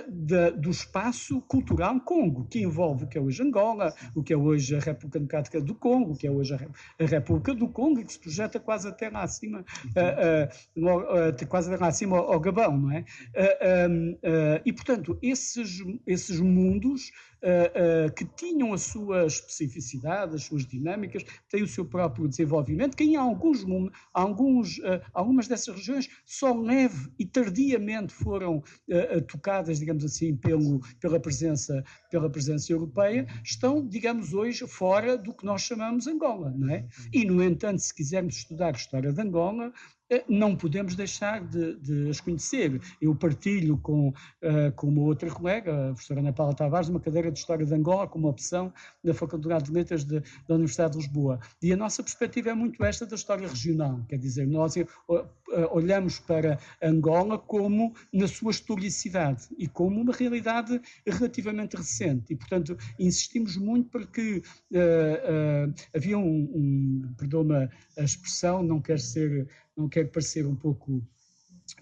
da, 0.07 0.49
do 0.49 0.69
espaço 0.69 1.41
cultural 1.41 1.99
Congo, 2.01 2.45
que 2.45 2.59
envolve 2.59 3.05
o 3.05 3.07
que 3.07 3.17
é 3.17 3.21
hoje 3.21 3.43
Angola, 3.43 3.93
o 4.15 4.23
que 4.23 4.33
é 4.33 4.37
hoje 4.37 4.75
a 4.75 4.79
República 4.79 5.19
Democrática 5.19 5.61
do 5.61 5.75
Congo, 5.75 6.13
o 6.13 6.17
que 6.17 6.27
é 6.27 6.31
hoje 6.31 6.53
a, 6.53 7.05
República 7.05 7.53
do 7.53 7.67
Congo, 7.67 7.99
e 7.99 8.05
que 8.05 8.13
se 8.13 8.19
projeta 8.19 8.59
quase 8.59 8.87
até 8.87 9.09
lá 9.09 9.23
acima, 9.23 9.59
uh, 9.59 10.79
uh, 10.79 11.29
uh, 11.29 11.47
quase 11.47 11.75
lá 11.75 11.87
acima 11.87 12.17
ao, 12.17 12.33
ao 12.33 12.39
Gabão, 12.39 12.77
não 12.77 12.91
é? 12.91 13.05
e, 14.65 14.73
portanto, 14.73 15.17
esses, 15.21 15.83
esses 16.05 16.39
mundos 16.39 17.11
que 18.15 18.25
tinham 18.25 18.73
a 18.73 18.77
sua 18.77 19.27
especificidade, 19.27 20.35
as 20.35 20.43
suas 20.43 20.65
dinâmicas, 20.65 21.23
têm 21.47 21.61
o 21.61 21.67
seu 21.67 21.85
próprio 21.85 22.27
desenvolvimento, 22.27 22.97
que 22.97 23.03
em 23.03 23.15
alguns, 23.15 23.63
alguns, 24.11 24.81
algumas 25.13 25.47
dessas 25.47 25.75
regiões 25.75 26.09
só 26.25 26.53
leve 26.59 27.11
e 27.19 27.25
tardiamente 27.25 28.13
foram 28.13 28.63
tocadas, 29.27 29.74
digamos 29.79 30.03
assim, 30.03 30.35
pelo, 30.35 30.79
pela, 30.99 31.19
presença, 31.19 31.83
pela 32.09 32.29
presença 32.29 32.71
europeia, 32.71 33.25
estão, 33.43 33.85
digamos, 33.85 34.33
hoje 34.33 34.67
fora 34.67 35.17
do 35.17 35.33
que 35.33 35.45
nós 35.45 35.61
chamamos 35.61 36.07
Angola, 36.07 36.53
não 36.55 36.69
é? 36.69 36.85
E, 37.13 37.25
no 37.25 37.43
entanto, 37.43 37.79
se 37.79 37.93
quisermos 37.93 38.37
estudar 38.37 38.73
a 38.73 38.77
história 38.77 39.11
de 39.11 39.21
Angola, 39.21 39.71
não 40.27 40.55
podemos 40.55 40.95
deixar 40.95 41.43
de, 41.43 41.75
de, 41.77 42.09
as 42.09 42.19
conhecer. 42.19 42.79
Eu 43.01 43.15
partilho 43.15 43.77
com, 43.77 44.09
uh, 44.09 44.71
com 44.75 44.87
uma 44.87 45.01
outra 45.01 45.29
colega, 45.31 45.71
a 45.71 45.93
professora 45.93 46.19
Ana 46.19 46.33
Paula 46.33 46.53
Tavares, 46.53 46.89
uma 46.89 46.99
cadeira 46.99 47.31
de 47.31 47.39
História 47.39 47.65
de 47.65 47.73
Angola 47.73 48.07
como 48.07 48.27
opção 48.27 48.71
da 49.03 49.13
Faculdade 49.13 49.65
de 49.65 49.71
Letras 49.71 50.03
de, 50.03 50.19
da 50.47 50.55
Universidade 50.55 50.93
de 50.93 50.99
Lisboa. 50.99 51.39
E 51.61 51.73
a 51.73 51.77
nossa 51.77 52.03
perspectiva 52.03 52.49
é 52.49 52.53
muito 52.53 52.83
esta 52.83 53.05
da 53.05 53.15
história 53.15 53.47
regional, 53.47 54.03
quer 54.07 54.17
dizer, 54.17 54.47
nós 54.47 54.75
uh, 54.75 54.85
olhamos 55.71 56.19
para 56.19 56.59
Angola 56.81 57.37
como 57.37 57.93
na 58.13 58.27
sua 58.27 58.51
historicidade 58.51 59.47
e 59.57 59.67
como 59.67 60.01
uma 60.01 60.13
realidade 60.13 60.79
relativamente 61.05 61.75
recente. 61.75 62.33
E, 62.33 62.35
portanto, 62.35 62.77
insistimos 62.99 63.57
muito 63.57 63.89
para 63.89 64.05
que 64.05 64.37
uh, 64.71 65.73
havia 65.95 66.17
um, 66.17 66.51
um 66.53 67.13
perdoa-me 67.17 67.69
a 67.97 68.03
expressão, 68.03 68.61
não 68.61 68.81
quer 68.81 68.99
ser 68.99 69.47
não 69.75 69.89
quero 69.89 70.07
parecer 70.09 70.45
um 70.45 70.55
pouco 70.55 71.03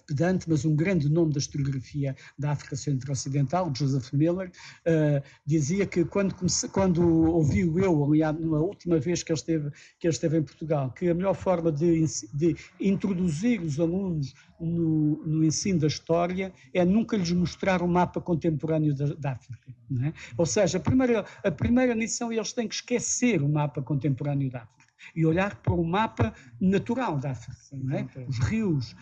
pedante, 0.06 0.49
mas 0.49 0.65
um 0.65 0.75
grande 0.75 1.10
nome 1.10 1.34
da 1.34 1.39
historiografia 1.39 2.15
da 2.38 2.51
África 2.51 2.75
Centro-Ocidental, 2.75 3.71
Joseph 3.75 4.12
Miller, 4.13 4.49
uh, 4.49 5.23
dizia 5.45 5.86
que 5.86 6.06
quando, 6.06 6.36
comece, 6.36 6.67
quando 6.69 7.01
ouviu 7.29 7.79
eu, 7.79 8.03
aliás, 8.06 8.38
na 8.39 8.60
última 8.60 8.99
vez 8.99 9.23
que 9.23 9.32
ele, 9.32 9.39
esteve, 9.39 9.71
que 9.99 10.08
ele 10.08 10.13
esteve 10.13 10.38
em 10.38 10.43
Portugal, 10.43 10.91
que 10.91 11.10
a 11.10 11.13
melhor 11.13 11.34
forma 11.34 11.71
de, 11.71 12.06
de 12.34 12.56
introduzir 12.79 13.62
os 13.62 13.79
alunos 13.79 14.34
no, 14.60 15.25
no, 15.25 15.43
ensino 15.43 15.79
da 15.79 15.88
história 15.88 16.53
é 16.73 16.86
nunca 16.86 17.17
lhes 17.17 17.32
mostrar 17.32 17.82
o 17.82 17.88
mapa 17.88 18.21
contemporâneo 18.21 18.95
da, 18.95 19.08
da 19.13 19.32
África. 19.34 19.73
É? 20.06 20.13
Ou 20.38 20.45
seja, 20.45 20.77
a 20.77 20.82
primeira, 20.82 21.25
a 21.43 21.51
primeira 21.51 21.93
lição 21.93 22.32
eles 22.32 22.53
têm 22.53 22.67
que 22.67 22.75
esquecer 22.75 23.41
o 23.41 23.49
mapa 23.49 23.82
contemporâneo 23.82 24.49
da 24.49 24.63
África 24.63 24.82
e 25.15 25.25
olhar 25.25 25.55
para 25.55 25.73
o 25.73 25.83
mapa 25.83 26.33
natural 26.59 27.17
da 27.17 27.31
África, 27.31 27.53
é? 27.91 28.25
os 28.27 28.39
rios, 28.39 28.95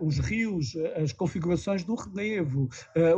os 0.00 0.18
rios, 0.18 0.76
as 0.96 1.12
configurações 1.12 1.84
do 1.84 1.94
relevo, 1.94 2.68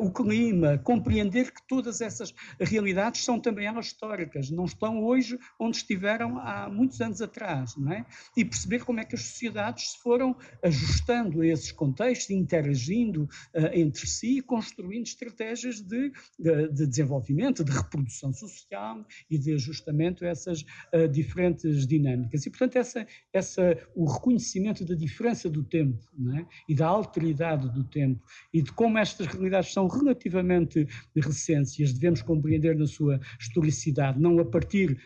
o 0.00 0.10
clima, 0.10 0.78
compreender 0.78 1.52
que 1.52 1.62
todas 1.66 2.00
essas 2.00 2.34
realidades 2.60 3.24
são 3.24 3.38
também 3.40 3.66
elas 3.66 3.86
históricas, 3.86 4.50
não 4.50 4.64
estão 4.64 5.02
hoje 5.02 5.38
onde 5.58 5.78
estiveram 5.78 6.38
há 6.38 6.68
muitos 6.68 7.00
anos 7.00 7.20
atrás, 7.20 7.76
não 7.76 7.92
é? 7.92 8.04
E 8.36 8.44
perceber 8.44 8.84
como 8.84 9.00
é 9.00 9.04
que 9.04 9.14
as 9.14 9.22
sociedades 9.22 9.92
se 9.92 9.98
foram 9.98 10.36
ajustando 10.62 11.40
a 11.42 11.46
esses 11.46 11.72
contextos, 11.72 12.30
interagindo 12.30 13.28
entre 13.72 14.06
si 14.06 14.38
e 14.38 14.42
construindo 14.42 15.06
estratégias 15.06 15.80
de, 15.80 16.12
de, 16.38 16.68
de 16.68 16.86
desenvolvimento, 16.86 17.64
de 17.64 17.72
reprodução 17.72 18.32
social 18.32 19.04
e 19.30 19.38
de 19.38 19.54
ajustamento 19.54 20.24
a 20.24 20.28
essas 20.28 20.64
diferentes 21.10 21.86
dinâmicas. 21.86 22.44
E, 22.46 22.50
portanto, 22.50 22.76
essa, 22.76 23.06
essa, 23.32 23.78
o 23.94 24.04
reconhecimento 24.04 24.84
da 24.84 24.94
diferença 24.94 25.48
do 25.48 25.62
tempo 25.62 25.98
é? 26.36 26.44
e 26.68 26.74
da 26.74 26.86
alteridade 26.86 27.68
do 27.72 27.84
tempo 27.84 28.24
e 28.52 28.62
de 28.62 28.72
como 28.72 28.98
estas 28.98 29.26
realidades 29.26 29.72
são 29.72 29.86
relativamente 29.86 30.86
recentes 31.16 31.78
e 31.78 31.84
as 31.84 31.92
devemos 31.92 32.22
compreender 32.22 32.76
na 32.76 32.86
sua 32.86 33.20
historicidade, 33.38 34.20
não 34.20 34.38
a 34.38 34.44
partir 34.44 34.98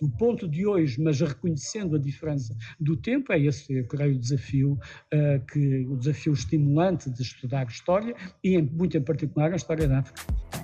do 0.00 0.10
ponto 0.10 0.48
de 0.48 0.66
hoje, 0.66 1.00
mas 1.00 1.20
reconhecendo 1.20 1.94
a 1.94 1.98
diferença 1.98 2.56
do 2.80 2.96
tempo, 2.96 3.32
é 3.32 3.38
esse, 3.38 3.72
eu 3.72 3.86
creio, 3.86 4.16
o 4.16 4.18
desafio, 4.18 4.72
uh, 4.72 5.46
que, 5.46 5.86
o 5.86 5.96
desafio 5.96 6.32
estimulante 6.32 7.08
de 7.08 7.22
estudar 7.22 7.68
história 7.68 8.14
e, 8.42 8.56
em, 8.56 8.62
muito 8.62 8.96
em 8.96 9.02
particular, 9.02 9.52
a 9.52 9.56
história 9.56 9.86
da 9.86 10.00
África. 10.00 10.61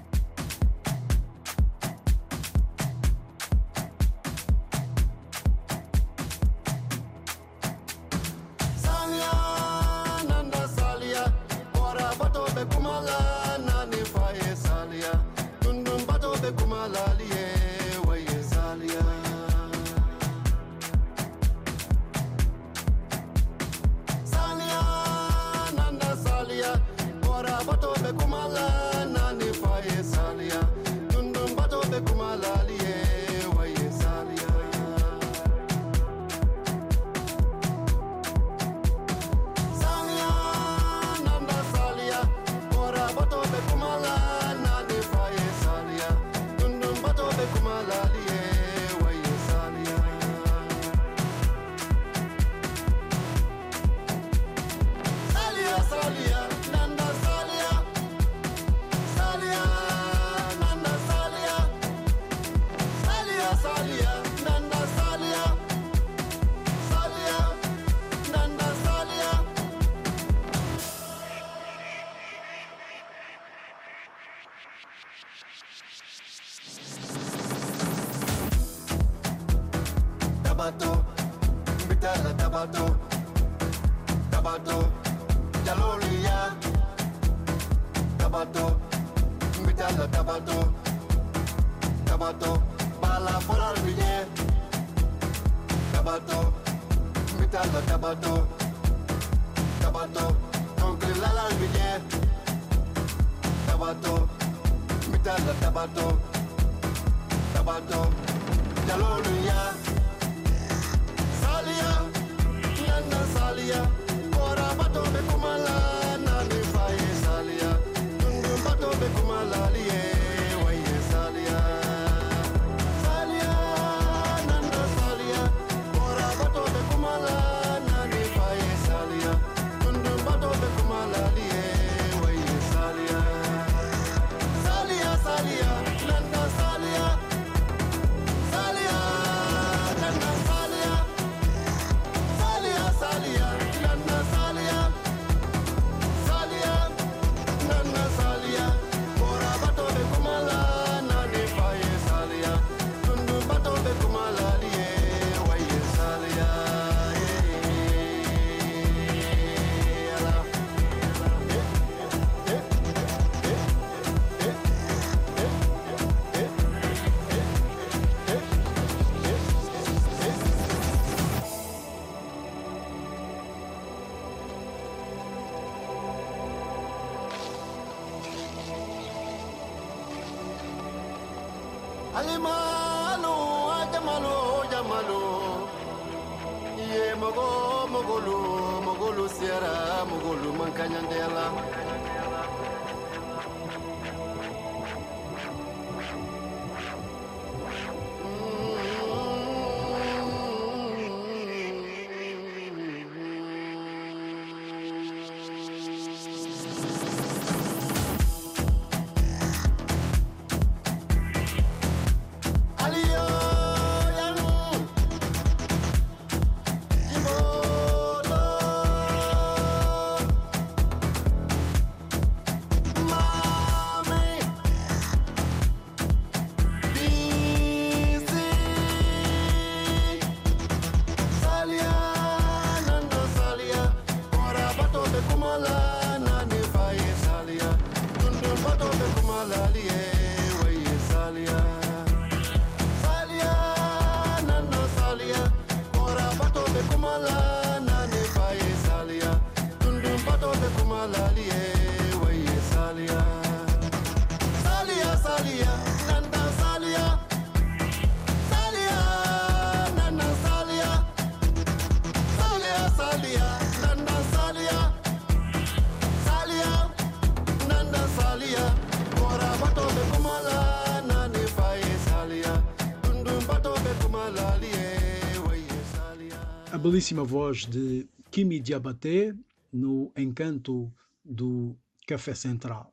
Belíssima 276.99 277.23
voz 277.23 277.65
de 277.65 278.09
Kimi 278.29 278.59
Diabaté 278.59 279.33
no 279.73 280.13
encanto 280.17 280.93
do 281.25 281.79
Café 282.05 282.35
Central. 282.35 282.93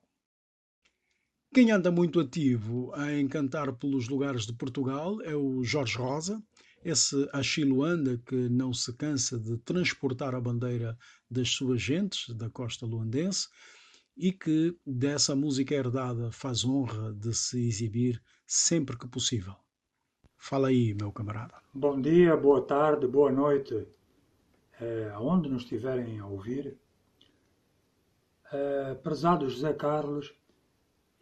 Quem 1.52 1.72
anda 1.72 1.90
muito 1.90 2.20
ativo 2.20 2.94
a 2.94 3.12
encantar 3.20 3.74
pelos 3.74 4.08
lugares 4.08 4.46
de 4.46 4.54
Portugal 4.54 5.20
é 5.24 5.36
o 5.36 5.64
Jorge 5.64 5.98
Rosa, 5.98 6.40
esse 6.84 7.28
Achille 7.34 7.74
que 8.28 8.48
não 8.48 8.72
se 8.76 8.94
cansa 8.94 9.40
de 9.40 9.58
transportar 9.58 10.36
a 10.36 10.40
bandeira 10.40 10.96
das 11.28 11.50
suas 11.50 11.82
gentes 11.82 12.30
da 12.36 12.48
costa 12.48 12.86
luandense 12.86 13.48
e 14.16 14.32
que 14.32 14.78
dessa 14.86 15.36
música 15.36 15.74
herdada 15.74 16.32
faz 16.32 16.64
honra 16.64 17.12
de 17.12 17.34
se 17.34 17.60
exibir 17.68 18.22
sempre 18.46 18.96
que 19.00 19.08
possível. 19.08 19.56
Fala 20.48 20.68
aí, 20.68 20.94
meu 20.94 21.12
camarada. 21.12 21.56
Bom 21.74 22.00
dia, 22.00 22.38
boa 22.38 22.62
tarde, 22.62 23.08
boa 23.08 23.32
noite, 23.32 23.88
eh, 24.80 25.12
aonde 25.16 25.50
nos 25.50 25.64
estiverem 25.64 26.20
a 26.20 26.28
ouvir. 26.28 26.78
Eh, 28.54 28.94
prezado 29.02 29.50
José 29.50 29.74
Carlos 29.74 30.36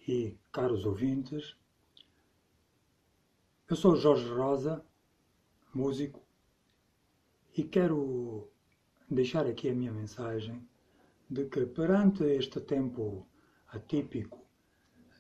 e 0.06 0.38
caros 0.52 0.86
ouvintes, 0.86 1.56
eu 3.70 3.78
sou 3.78 3.96
Jorge 3.96 4.28
Rosa, 4.28 4.84
músico, 5.74 6.22
e 7.58 7.64
quero 7.64 8.50
deixar 9.10 9.46
aqui 9.48 9.70
a 9.70 9.74
minha 9.74 9.94
mensagem 9.94 10.68
de 11.30 11.46
que 11.46 11.66
perante 11.66 12.26
este 12.26 12.60
tempo 12.60 13.26
atípico 13.70 14.46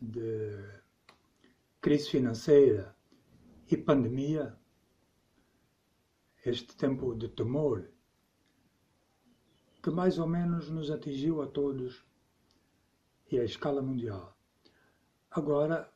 de 0.01 0.59
crise 1.79 2.09
financeira 2.09 2.93
e 3.73 3.77
pandemia, 3.77 4.55
este 6.45 6.75
tempo 6.75 7.15
de 7.15 7.27
temor 7.27 7.89
que 9.81 9.89
mais 9.89 10.19
ou 10.19 10.27
menos 10.27 10.69
nos 10.69 10.91
atingiu 10.91 11.41
a 11.41 11.47
todos 11.47 12.05
e 13.31 13.39
à 13.39 13.43
escala 13.43 13.81
mundial. 13.81 14.37
Agora 15.31 15.91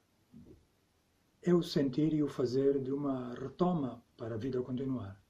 é 1.44 1.54
o 1.54 1.62
sentir 1.62 2.14
e 2.14 2.24
o 2.24 2.28
fazer 2.28 2.82
de 2.82 2.92
uma 2.92 3.36
retoma 3.36 4.04
para 4.18 4.34
a 4.34 4.38
vida 4.40 4.60
continuar. 4.64 5.22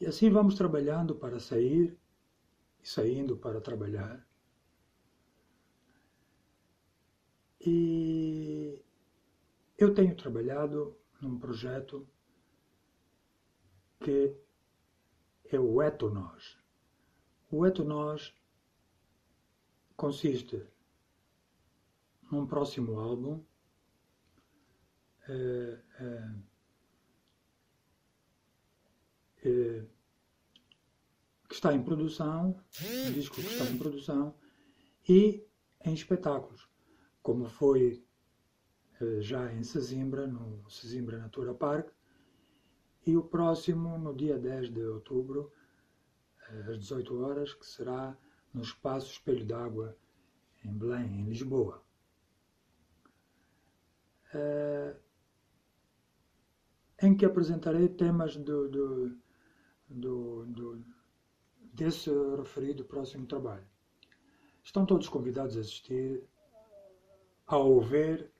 E 0.00 0.06
assim 0.06 0.30
vamos 0.30 0.56
trabalhando 0.56 1.14
para 1.14 1.38
sair 1.38 1.96
e 2.82 2.88
saindo 2.88 3.36
para 3.36 3.60
trabalhar. 3.60 4.26
E 7.60 8.84
eu 9.78 9.94
tenho 9.94 10.16
trabalhado 10.16 10.98
num 11.20 11.38
projeto 11.38 12.06
que 14.00 14.36
é 15.44 15.58
o 15.58 15.80
Eto 15.80 16.10
Nós. 16.10 16.58
O 17.48 17.64
Eto 17.64 17.84
Nós 17.84 18.34
consiste 19.96 20.66
num 22.30 22.44
próximo 22.44 22.98
álbum 22.98 23.42
eh, 25.28 25.80
eh, 26.00 26.34
eh, 29.44 29.84
que 31.48 31.54
está 31.54 31.72
em 31.72 31.82
produção, 31.82 32.62
um 33.06 33.12
disco 33.12 33.36
que 33.36 33.46
está 33.46 33.64
em 33.64 33.78
produção, 33.78 34.34
e 35.08 35.46
em 35.84 35.94
espetáculos, 35.94 36.68
como 37.22 37.48
foi 37.48 38.07
já 39.20 39.52
em 39.52 39.62
Sesimbra, 39.62 40.26
no 40.26 40.68
Sesimbra 40.68 41.18
Natura 41.18 41.54
Park, 41.54 41.90
e 43.06 43.16
o 43.16 43.22
próximo 43.22 43.96
no 43.98 44.14
dia 44.14 44.38
10 44.38 44.70
de 44.70 44.82
outubro, 44.82 45.52
eh, 46.50 46.70
às 46.70 46.78
18 46.78 47.22
horas, 47.22 47.54
que 47.54 47.66
será 47.66 48.16
no 48.52 48.62
Espaço 48.62 49.12
Espelho 49.12 49.46
d'Água, 49.46 49.96
em 50.64 50.72
Belém, 50.76 51.20
em 51.20 51.24
Lisboa. 51.24 51.82
Eh, 54.34 54.96
em 57.02 57.16
que 57.16 57.24
apresentarei 57.24 57.88
temas 57.88 58.36
do, 58.36 58.68
do, 58.68 59.16
do, 59.88 60.46
do, 60.46 60.84
desse 61.72 62.10
referido 62.36 62.84
próximo 62.84 63.26
trabalho. 63.26 63.66
Estão 64.62 64.84
todos 64.84 65.08
convidados 65.08 65.56
a 65.56 65.60
assistir, 65.60 66.22
a 67.46 67.56
ouvir 67.56 68.30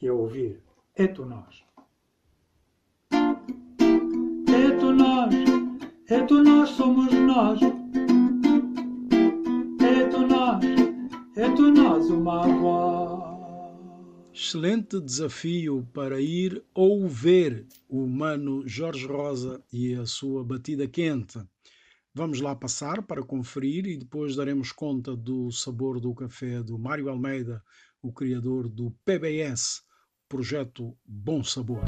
e 0.00 0.08
a 0.08 0.12
ouvir. 0.12 0.62
É 0.94 1.06
tu 1.06 1.24
nós. 1.24 1.64
É 3.10 4.70
tu 4.80 4.92
nós, 4.92 5.34
é 6.08 6.22
tu 6.24 6.42
nós, 6.42 6.70
somos 6.70 7.12
nós. 7.12 7.60
É 9.80 10.08
tu 10.08 10.26
nós, 10.26 10.64
é 11.36 11.50
tu 11.54 11.70
nós, 11.70 12.10
uma 12.10 12.46
voz. 12.46 13.28
Excelente 14.32 15.00
desafio 15.00 15.86
para 15.92 16.20
ir 16.20 16.64
ouvir 16.72 17.66
o 17.88 18.06
mano 18.06 18.62
Jorge 18.66 19.06
Rosa 19.06 19.62
e 19.72 19.94
a 19.94 20.06
sua 20.06 20.44
batida 20.44 20.86
quente. 20.86 21.40
Vamos 22.14 22.40
lá 22.40 22.54
passar 22.54 23.02
para 23.02 23.22
conferir 23.22 23.86
e 23.86 23.96
depois 23.96 24.36
daremos 24.36 24.72
conta 24.72 25.14
do 25.16 25.50
sabor 25.50 26.00
do 26.00 26.14
café 26.14 26.62
do 26.62 26.78
Mário 26.78 27.08
Almeida, 27.08 27.62
o 28.02 28.12
criador 28.12 28.68
do 28.68 28.90
PBS, 29.04 29.82
Projeto 30.28 30.94
Bom 31.06 31.42
Sabor. 31.42 31.80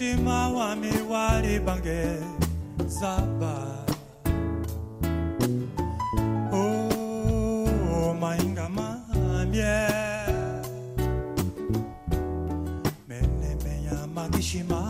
Mushima 0.00 0.48
wami 0.48 0.92
wari 1.10 1.60
bange 1.60 2.16
zaba 2.86 3.84
oh 6.52 8.14
mainga 8.20 8.68
mamie. 8.68 9.88
Menemeya 13.08 14.06
magishima 14.14 14.80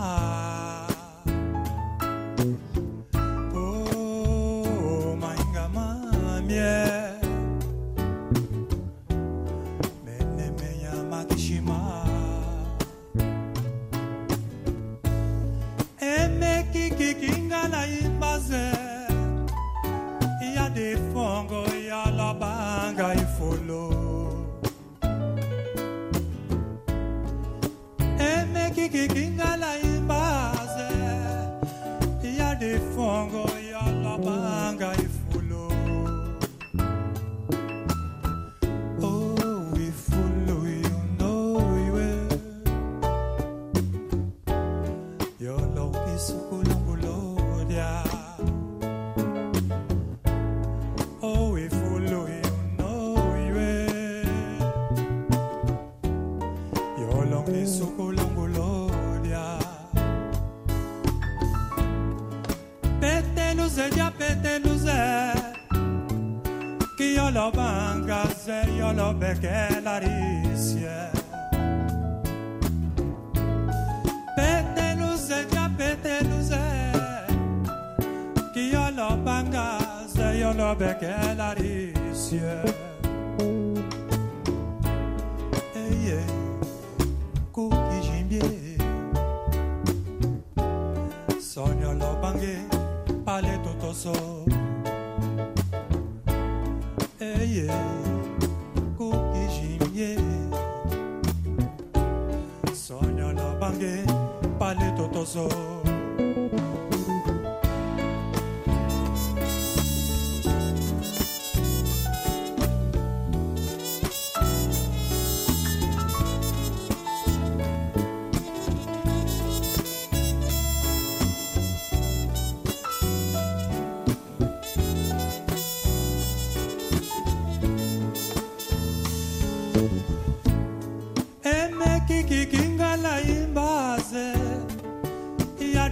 yolo 69.31 69.39
beke 69.39 69.81
larisie 69.83 71.11
Peteluze 74.35 75.45
ja 75.53 75.69
peteluze 75.77 76.61
Ki 78.53 78.71
yolo 78.71 79.17
banga 79.25 79.79
ze 80.07 80.39
yolo 80.39 80.75
beke 80.75 81.13
larisie 81.37 82.63
Eye 85.75 86.19
kuki 87.51 88.01
jimbie 88.01 88.77
Sonyo 91.39 91.93
lo 91.93 92.15
bange 92.21 92.57
pale 93.25 93.59
totoso 93.63 94.13
Eye 94.13 94.40
pale 105.25 105.80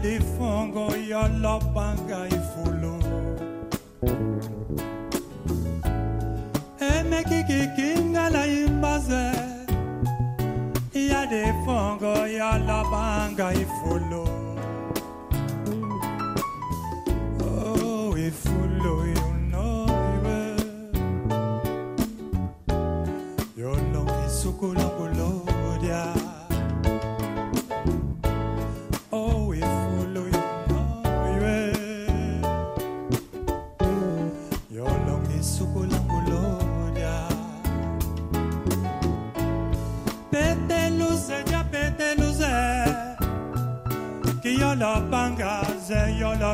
lifungo 0.10 0.86
yolobanga 1.12 2.20
ifulo. 2.38 2.96
Enekikikinga 6.94 8.30
na 8.30 8.44
imbaze 8.46 9.26
ya 11.10 11.22
the 11.32 11.44
yolobanga 12.40 13.54
ifulo. 13.54 13.69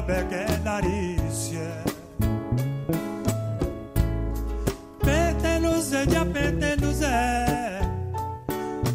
Beke 0.01 0.45
larisie 0.65 1.67
Peteluze 4.99 6.05
ya 6.13 6.25
peteluze. 6.25 7.15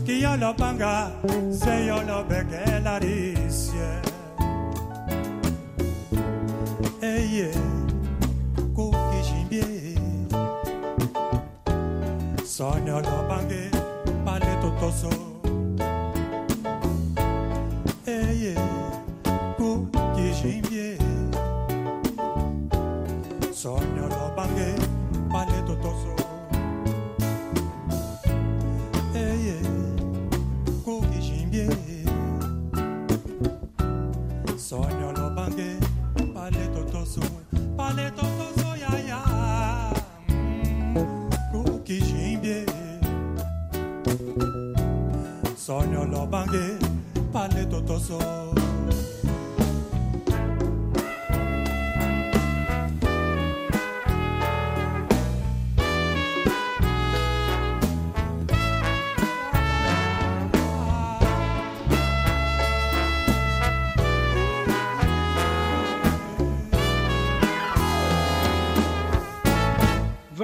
Ki 0.07 0.21
yolo 0.23 0.53
banga 0.59 1.11
ze 1.51 1.87
yolo 1.87 2.25
beke 2.29 2.65
larisie 2.85 3.91
Eye 7.03 7.51
kuki 8.75 9.21
jimbie 9.27 9.97
Sonyo 12.45 13.01
lo 13.01 13.19
bange 13.29 13.71
pale 14.25 14.53
totoso 14.63 15.30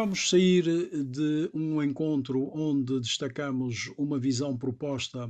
Vamos 0.06 0.30
sair 0.30 0.62
de 1.04 1.50
um 1.52 1.82
encontro 1.82 2.48
onde 2.54 3.00
destacamos 3.00 3.92
uma 3.98 4.20
visão 4.20 4.56
proposta 4.56 5.28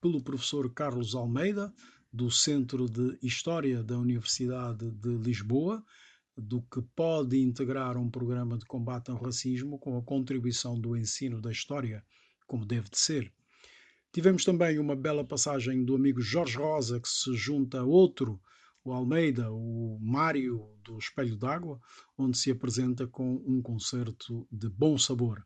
pelo 0.00 0.20
professor 0.20 0.68
Carlos 0.74 1.14
Almeida, 1.14 1.72
do 2.12 2.28
Centro 2.28 2.90
de 2.90 3.16
História 3.22 3.84
da 3.84 3.96
Universidade 3.96 4.90
de 4.90 5.16
Lisboa, 5.16 5.80
do 6.36 6.60
que 6.62 6.82
pode 6.96 7.40
integrar 7.40 7.96
um 7.96 8.10
programa 8.10 8.58
de 8.58 8.66
combate 8.66 9.12
ao 9.12 9.16
racismo 9.16 9.78
com 9.78 9.96
a 9.96 10.02
contribuição 10.02 10.74
do 10.74 10.96
ensino 10.96 11.40
da 11.40 11.52
história, 11.52 12.04
como 12.48 12.66
deve 12.66 12.90
de 12.90 12.98
ser. 12.98 13.32
Tivemos 14.12 14.44
também 14.44 14.80
uma 14.80 14.96
bela 14.96 15.24
passagem 15.24 15.84
do 15.84 15.94
amigo 15.94 16.20
Jorge 16.20 16.56
Rosa, 16.56 16.98
que 16.98 17.08
se 17.08 17.32
junta 17.36 17.78
a 17.78 17.84
outro, 17.84 18.40
o 18.86 18.92
Almeida, 18.92 19.50
o 19.50 19.98
Mário 20.00 20.70
do 20.84 20.96
Espelho 20.96 21.36
d'Água, 21.36 21.80
onde 22.16 22.38
se 22.38 22.52
apresenta 22.52 23.04
com 23.06 23.42
um 23.44 23.60
concerto 23.60 24.46
de 24.50 24.68
bom 24.68 24.96
sabor. 24.96 25.44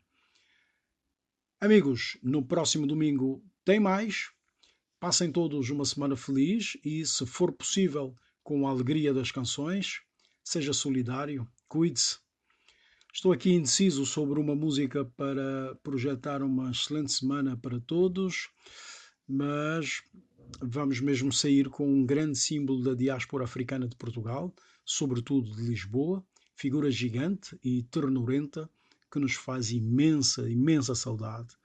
Amigos, 1.59 2.19
no 2.21 2.45
próximo 2.45 2.85
domingo 2.85 3.43
tem 3.65 3.79
mais. 3.79 4.29
Passem 4.99 5.31
todos 5.31 5.71
uma 5.71 5.85
semana 5.85 6.15
feliz 6.15 6.77
e, 6.85 7.03
se 7.03 7.25
for 7.25 7.51
possível, 7.51 8.15
com 8.43 8.67
a 8.67 8.69
alegria 8.69 9.11
das 9.11 9.31
canções, 9.31 10.01
seja 10.43 10.71
solidário, 10.71 11.47
cuide-se. 11.67 12.19
Estou 13.11 13.31
aqui 13.31 13.51
indeciso 13.53 14.05
sobre 14.05 14.39
uma 14.39 14.55
música 14.55 15.03
para 15.03 15.75
projetar 15.81 16.43
uma 16.43 16.69
excelente 16.69 17.11
semana 17.11 17.57
para 17.57 17.79
todos, 17.79 18.49
mas 19.27 20.03
vamos 20.59 20.99
mesmo 20.99 21.31
sair 21.31 21.69
com 21.69 21.87
um 21.87 22.05
grande 22.05 22.37
símbolo 22.37 22.83
da 22.83 22.93
diáspora 22.93 23.43
africana 23.43 23.87
de 23.87 23.95
Portugal, 23.95 24.53
sobretudo 24.83 25.55
de 25.55 25.61
Lisboa, 25.61 26.23
figura 26.55 26.91
gigante 26.91 27.57
e 27.63 27.83
ternurenta 27.83 28.69
que 29.11 29.19
nos 29.19 29.33
faz 29.33 29.71
imensa, 29.71 30.49
imensa 30.49 30.95
saudade. 30.95 31.55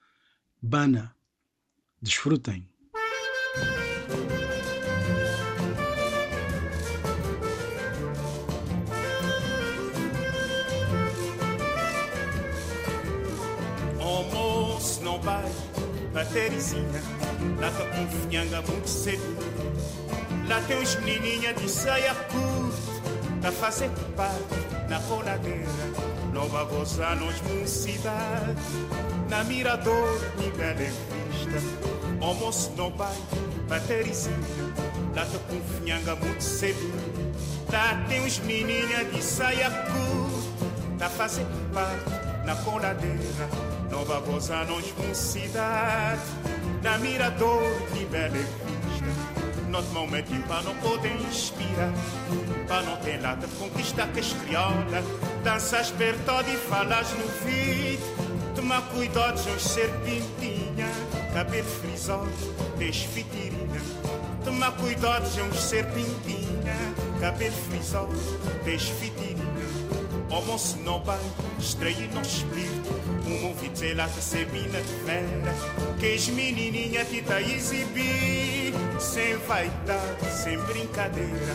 Bana. 0.60 1.14
Desfrutem. 2.00 2.68
Terezinha 16.26 17.02
Lá 17.58 17.70
tá 17.70 17.84
com 17.84 18.06
finhanga 18.28 18.62
muito 18.62 18.88
cedo. 18.88 19.36
Lá 20.48 20.60
tem 20.66 20.78
uns 20.78 20.96
menininha 20.96 21.54
de 21.54 21.68
saia 21.68 22.14
curta 22.14 22.96
Tá 23.42 23.52
fazendo 23.52 24.14
parte 24.14 24.88
na 24.88 25.00
coladeira 25.00 25.66
Nova 26.32 26.64
gozar 26.64 27.16
nos 27.16 27.40
mocidade 27.42 28.60
Na 29.28 29.44
Mirador, 29.44 30.20
em 30.38 30.50
vista. 30.50 31.62
Almoço 32.20 32.72
não 32.76 32.90
vai 32.90 33.16
a 33.70 33.80
Terezinha 33.80 34.36
Lá 35.14 35.24
tá 35.24 35.38
com 35.48 35.60
finhanga 35.78 36.14
muito 36.14 36.42
cedo. 36.42 36.92
Lá 37.72 38.04
tem 38.08 38.20
uns 38.20 38.38
menininha 38.40 39.04
de 39.04 39.22
saia 39.22 39.70
curta 39.70 40.98
Tá 40.98 41.10
fazendo 41.10 41.72
parte 41.72 42.26
na 42.46 42.54
coladeira, 42.54 43.48
nova 43.96 44.20
gozar 44.20 44.66
nos 44.66 44.92
mocidade, 44.92 46.20
na 46.82 46.98
mirador 46.98 47.62
de 47.94 48.04
bela 48.04 48.28
vista. 48.28 49.70
Nosso 49.70 49.88
momento 49.88 50.34
para 50.46 50.62
não 50.62 50.74
poder 50.76 51.16
inspirar, 51.22 51.94
para 52.68 52.82
não 52.82 52.96
ter 52.98 53.18
nada 53.18 53.46
de 53.46 53.54
conquistar 53.54 54.08
que 54.08 54.20
danças 55.42 55.90
perto 55.92 56.30
e 56.46 56.56
falas 56.68 57.10
no 57.12 57.26
vídeo, 57.46 57.98
toma 58.54 58.82
cuidado 58.82 59.42
de 59.42 59.62
ser 59.62 59.88
pintinha, 60.00 60.88
cabelo 61.32 61.66
frisado, 61.66 62.28
desfitirinha, 62.76 63.80
toma 64.44 64.72
cuidado 64.72 65.24
de 65.24 65.56
ser 65.58 65.86
pintinha, 65.86 66.76
cabelo 67.18 67.56
frisado, 67.70 68.12
desfitirinha. 68.62 69.46
Homem 70.28 70.58
se 70.58 70.76
não 70.80 71.02
vai, 71.02 71.18
estreia 71.58 72.08
no 72.08 72.20
espírito 72.20 73.15
Um 73.26 73.46
ouvido 73.46 73.96
lá 73.96 74.08
que 74.08 74.22
se 74.22 74.44
mina 74.46 74.80
de 74.80 74.92
fera 75.04 75.54
Que 75.98 76.14
as 76.14 76.28
menininha 76.28 77.04
que 77.04 77.22
tá 77.22 77.40
exibir 77.40 78.72
Sem 79.00 79.36
vaidade, 79.38 80.30
sem 80.30 80.58
brincadeira. 80.58 81.54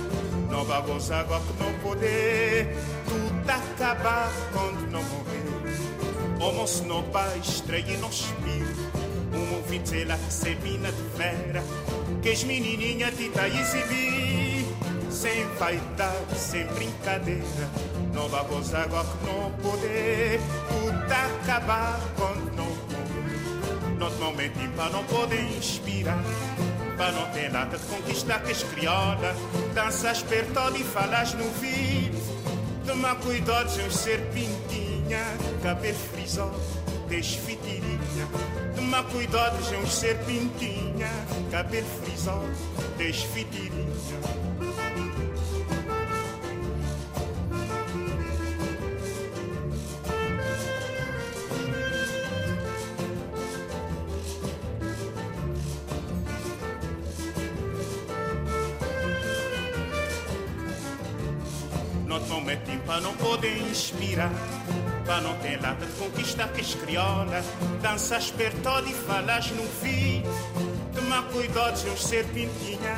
Não 0.49 0.65
vai 0.65 0.81
gozar 0.81 1.21
agora 1.21 1.41
que 1.41 1.63
não 1.63 1.73
poder. 1.79 2.75
Tudo 3.07 3.49
acabar 3.49 4.29
quando 4.51 4.91
não 4.91 5.01
morrer. 5.03 5.41
Homem 6.41 6.65
se 6.65 6.83
não 6.83 7.03
vai, 7.11 7.37
estreia 7.37 7.97
no 7.99 8.09
espírito 8.09 8.91
Um 9.31 9.57
ouvido 9.57 10.07
lá 10.07 10.17
que 10.17 10.33
se 10.33 10.55
mina 10.55 10.91
de 10.91 11.03
fera 11.15 11.63
Que 12.19 12.29
as 12.31 12.43
menininha 12.43 13.11
que 13.11 13.29
tá 13.29 13.47
exibir 13.47 14.65
Sem 15.11 15.45
vaidade, 15.59 16.35
sem 16.35 16.65
brincadeira 16.65 17.69
não 18.13 18.27
vamos 18.27 18.73
agora 18.73 19.07
que 19.07 19.25
não 19.25 19.51
poder 19.51 20.39
Tudo 20.69 21.13
acabar 21.13 21.99
quando 22.15 22.55
não 22.55 23.97
Nosso 23.97 24.17
momento 24.17 24.75
para 24.75 24.89
não 24.89 25.03
poder 25.05 25.41
inspirar 25.57 26.23
Para 26.97 27.11
não 27.11 27.29
ter 27.31 27.51
nada 27.51 27.77
de 27.77 27.85
conquistar 27.85 28.39
que 28.43 28.51
as 28.51 28.63
criola 28.63 29.35
Danças 29.73 30.23
perto 30.23 30.75
e 30.75 30.83
falas 30.83 31.33
no 31.33 31.49
vídeo 31.59 32.21
Toma 32.85 33.15
cuidado 33.15 33.71
de 33.73 33.81
um 33.81 33.91
ser 33.91 34.19
pintinha 34.33 35.23
Cabelo 35.61 35.97
frisado, 36.13 36.59
desfitirinha 37.07 38.27
Toma 38.75 39.03
cuidado 39.03 39.61
de 39.69 39.75
um 39.75 39.87
ser 39.87 40.17
pintinha 40.25 41.09
Cabelo 41.51 41.87
frisado, 42.03 42.49
desfitirinha 42.97 44.80
para 62.91 62.99
não 62.99 63.15
poder 63.15 63.57
inspirar, 63.69 64.33
para 65.05 65.21
não 65.21 65.33
ter 65.37 65.61
nada 65.61 65.85
de 65.85 65.93
conquistar 65.93 66.49
que 66.49 66.59
as 66.59 66.75
criola, 66.75 67.41
danças 67.81 68.31
perto 68.31 68.85
e 68.85 68.93
falas 68.93 69.49
no 69.51 69.63
fim. 69.63 70.21
Toma 70.93 71.23
cuidado 71.31 71.81
de 71.81 71.89
uns 71.89 72.05
serpentinha, 72.05 72.93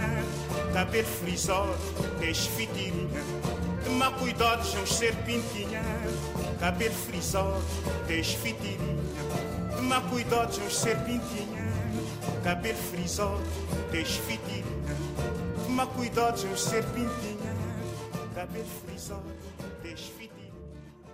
cabelo 0.74 1.06
frisado, 1.06 1.76
desfitirinha. 2.20 3.22
Toma 3.86 4.12
cuidado 4.14 4.68
de 4.68 4.78
uns 4.78 4.96
serpentinha, 4.96 5.84
cabelo 6.60 6.96
frisado, 6.96 7.64
desfitirinha. 8.08 9.04
Toma 9.76 10.02
cuidado 10.02 10.54
de 10.54 10.62
uns 10.62 10.76
serpentinha, 10.76 11.72
cabelo 12.44 12.80
frisado, 12.80 13.44
desfitirinha. 13.92 14.98
Toma 15.68 15.86
cuidado 15.86 16.42
de 16.42 16.48
uns 16.48 16.64
serpentinha, 16.64 17.56
cabelo 18.34 18.66
frisado. 18.88 19.43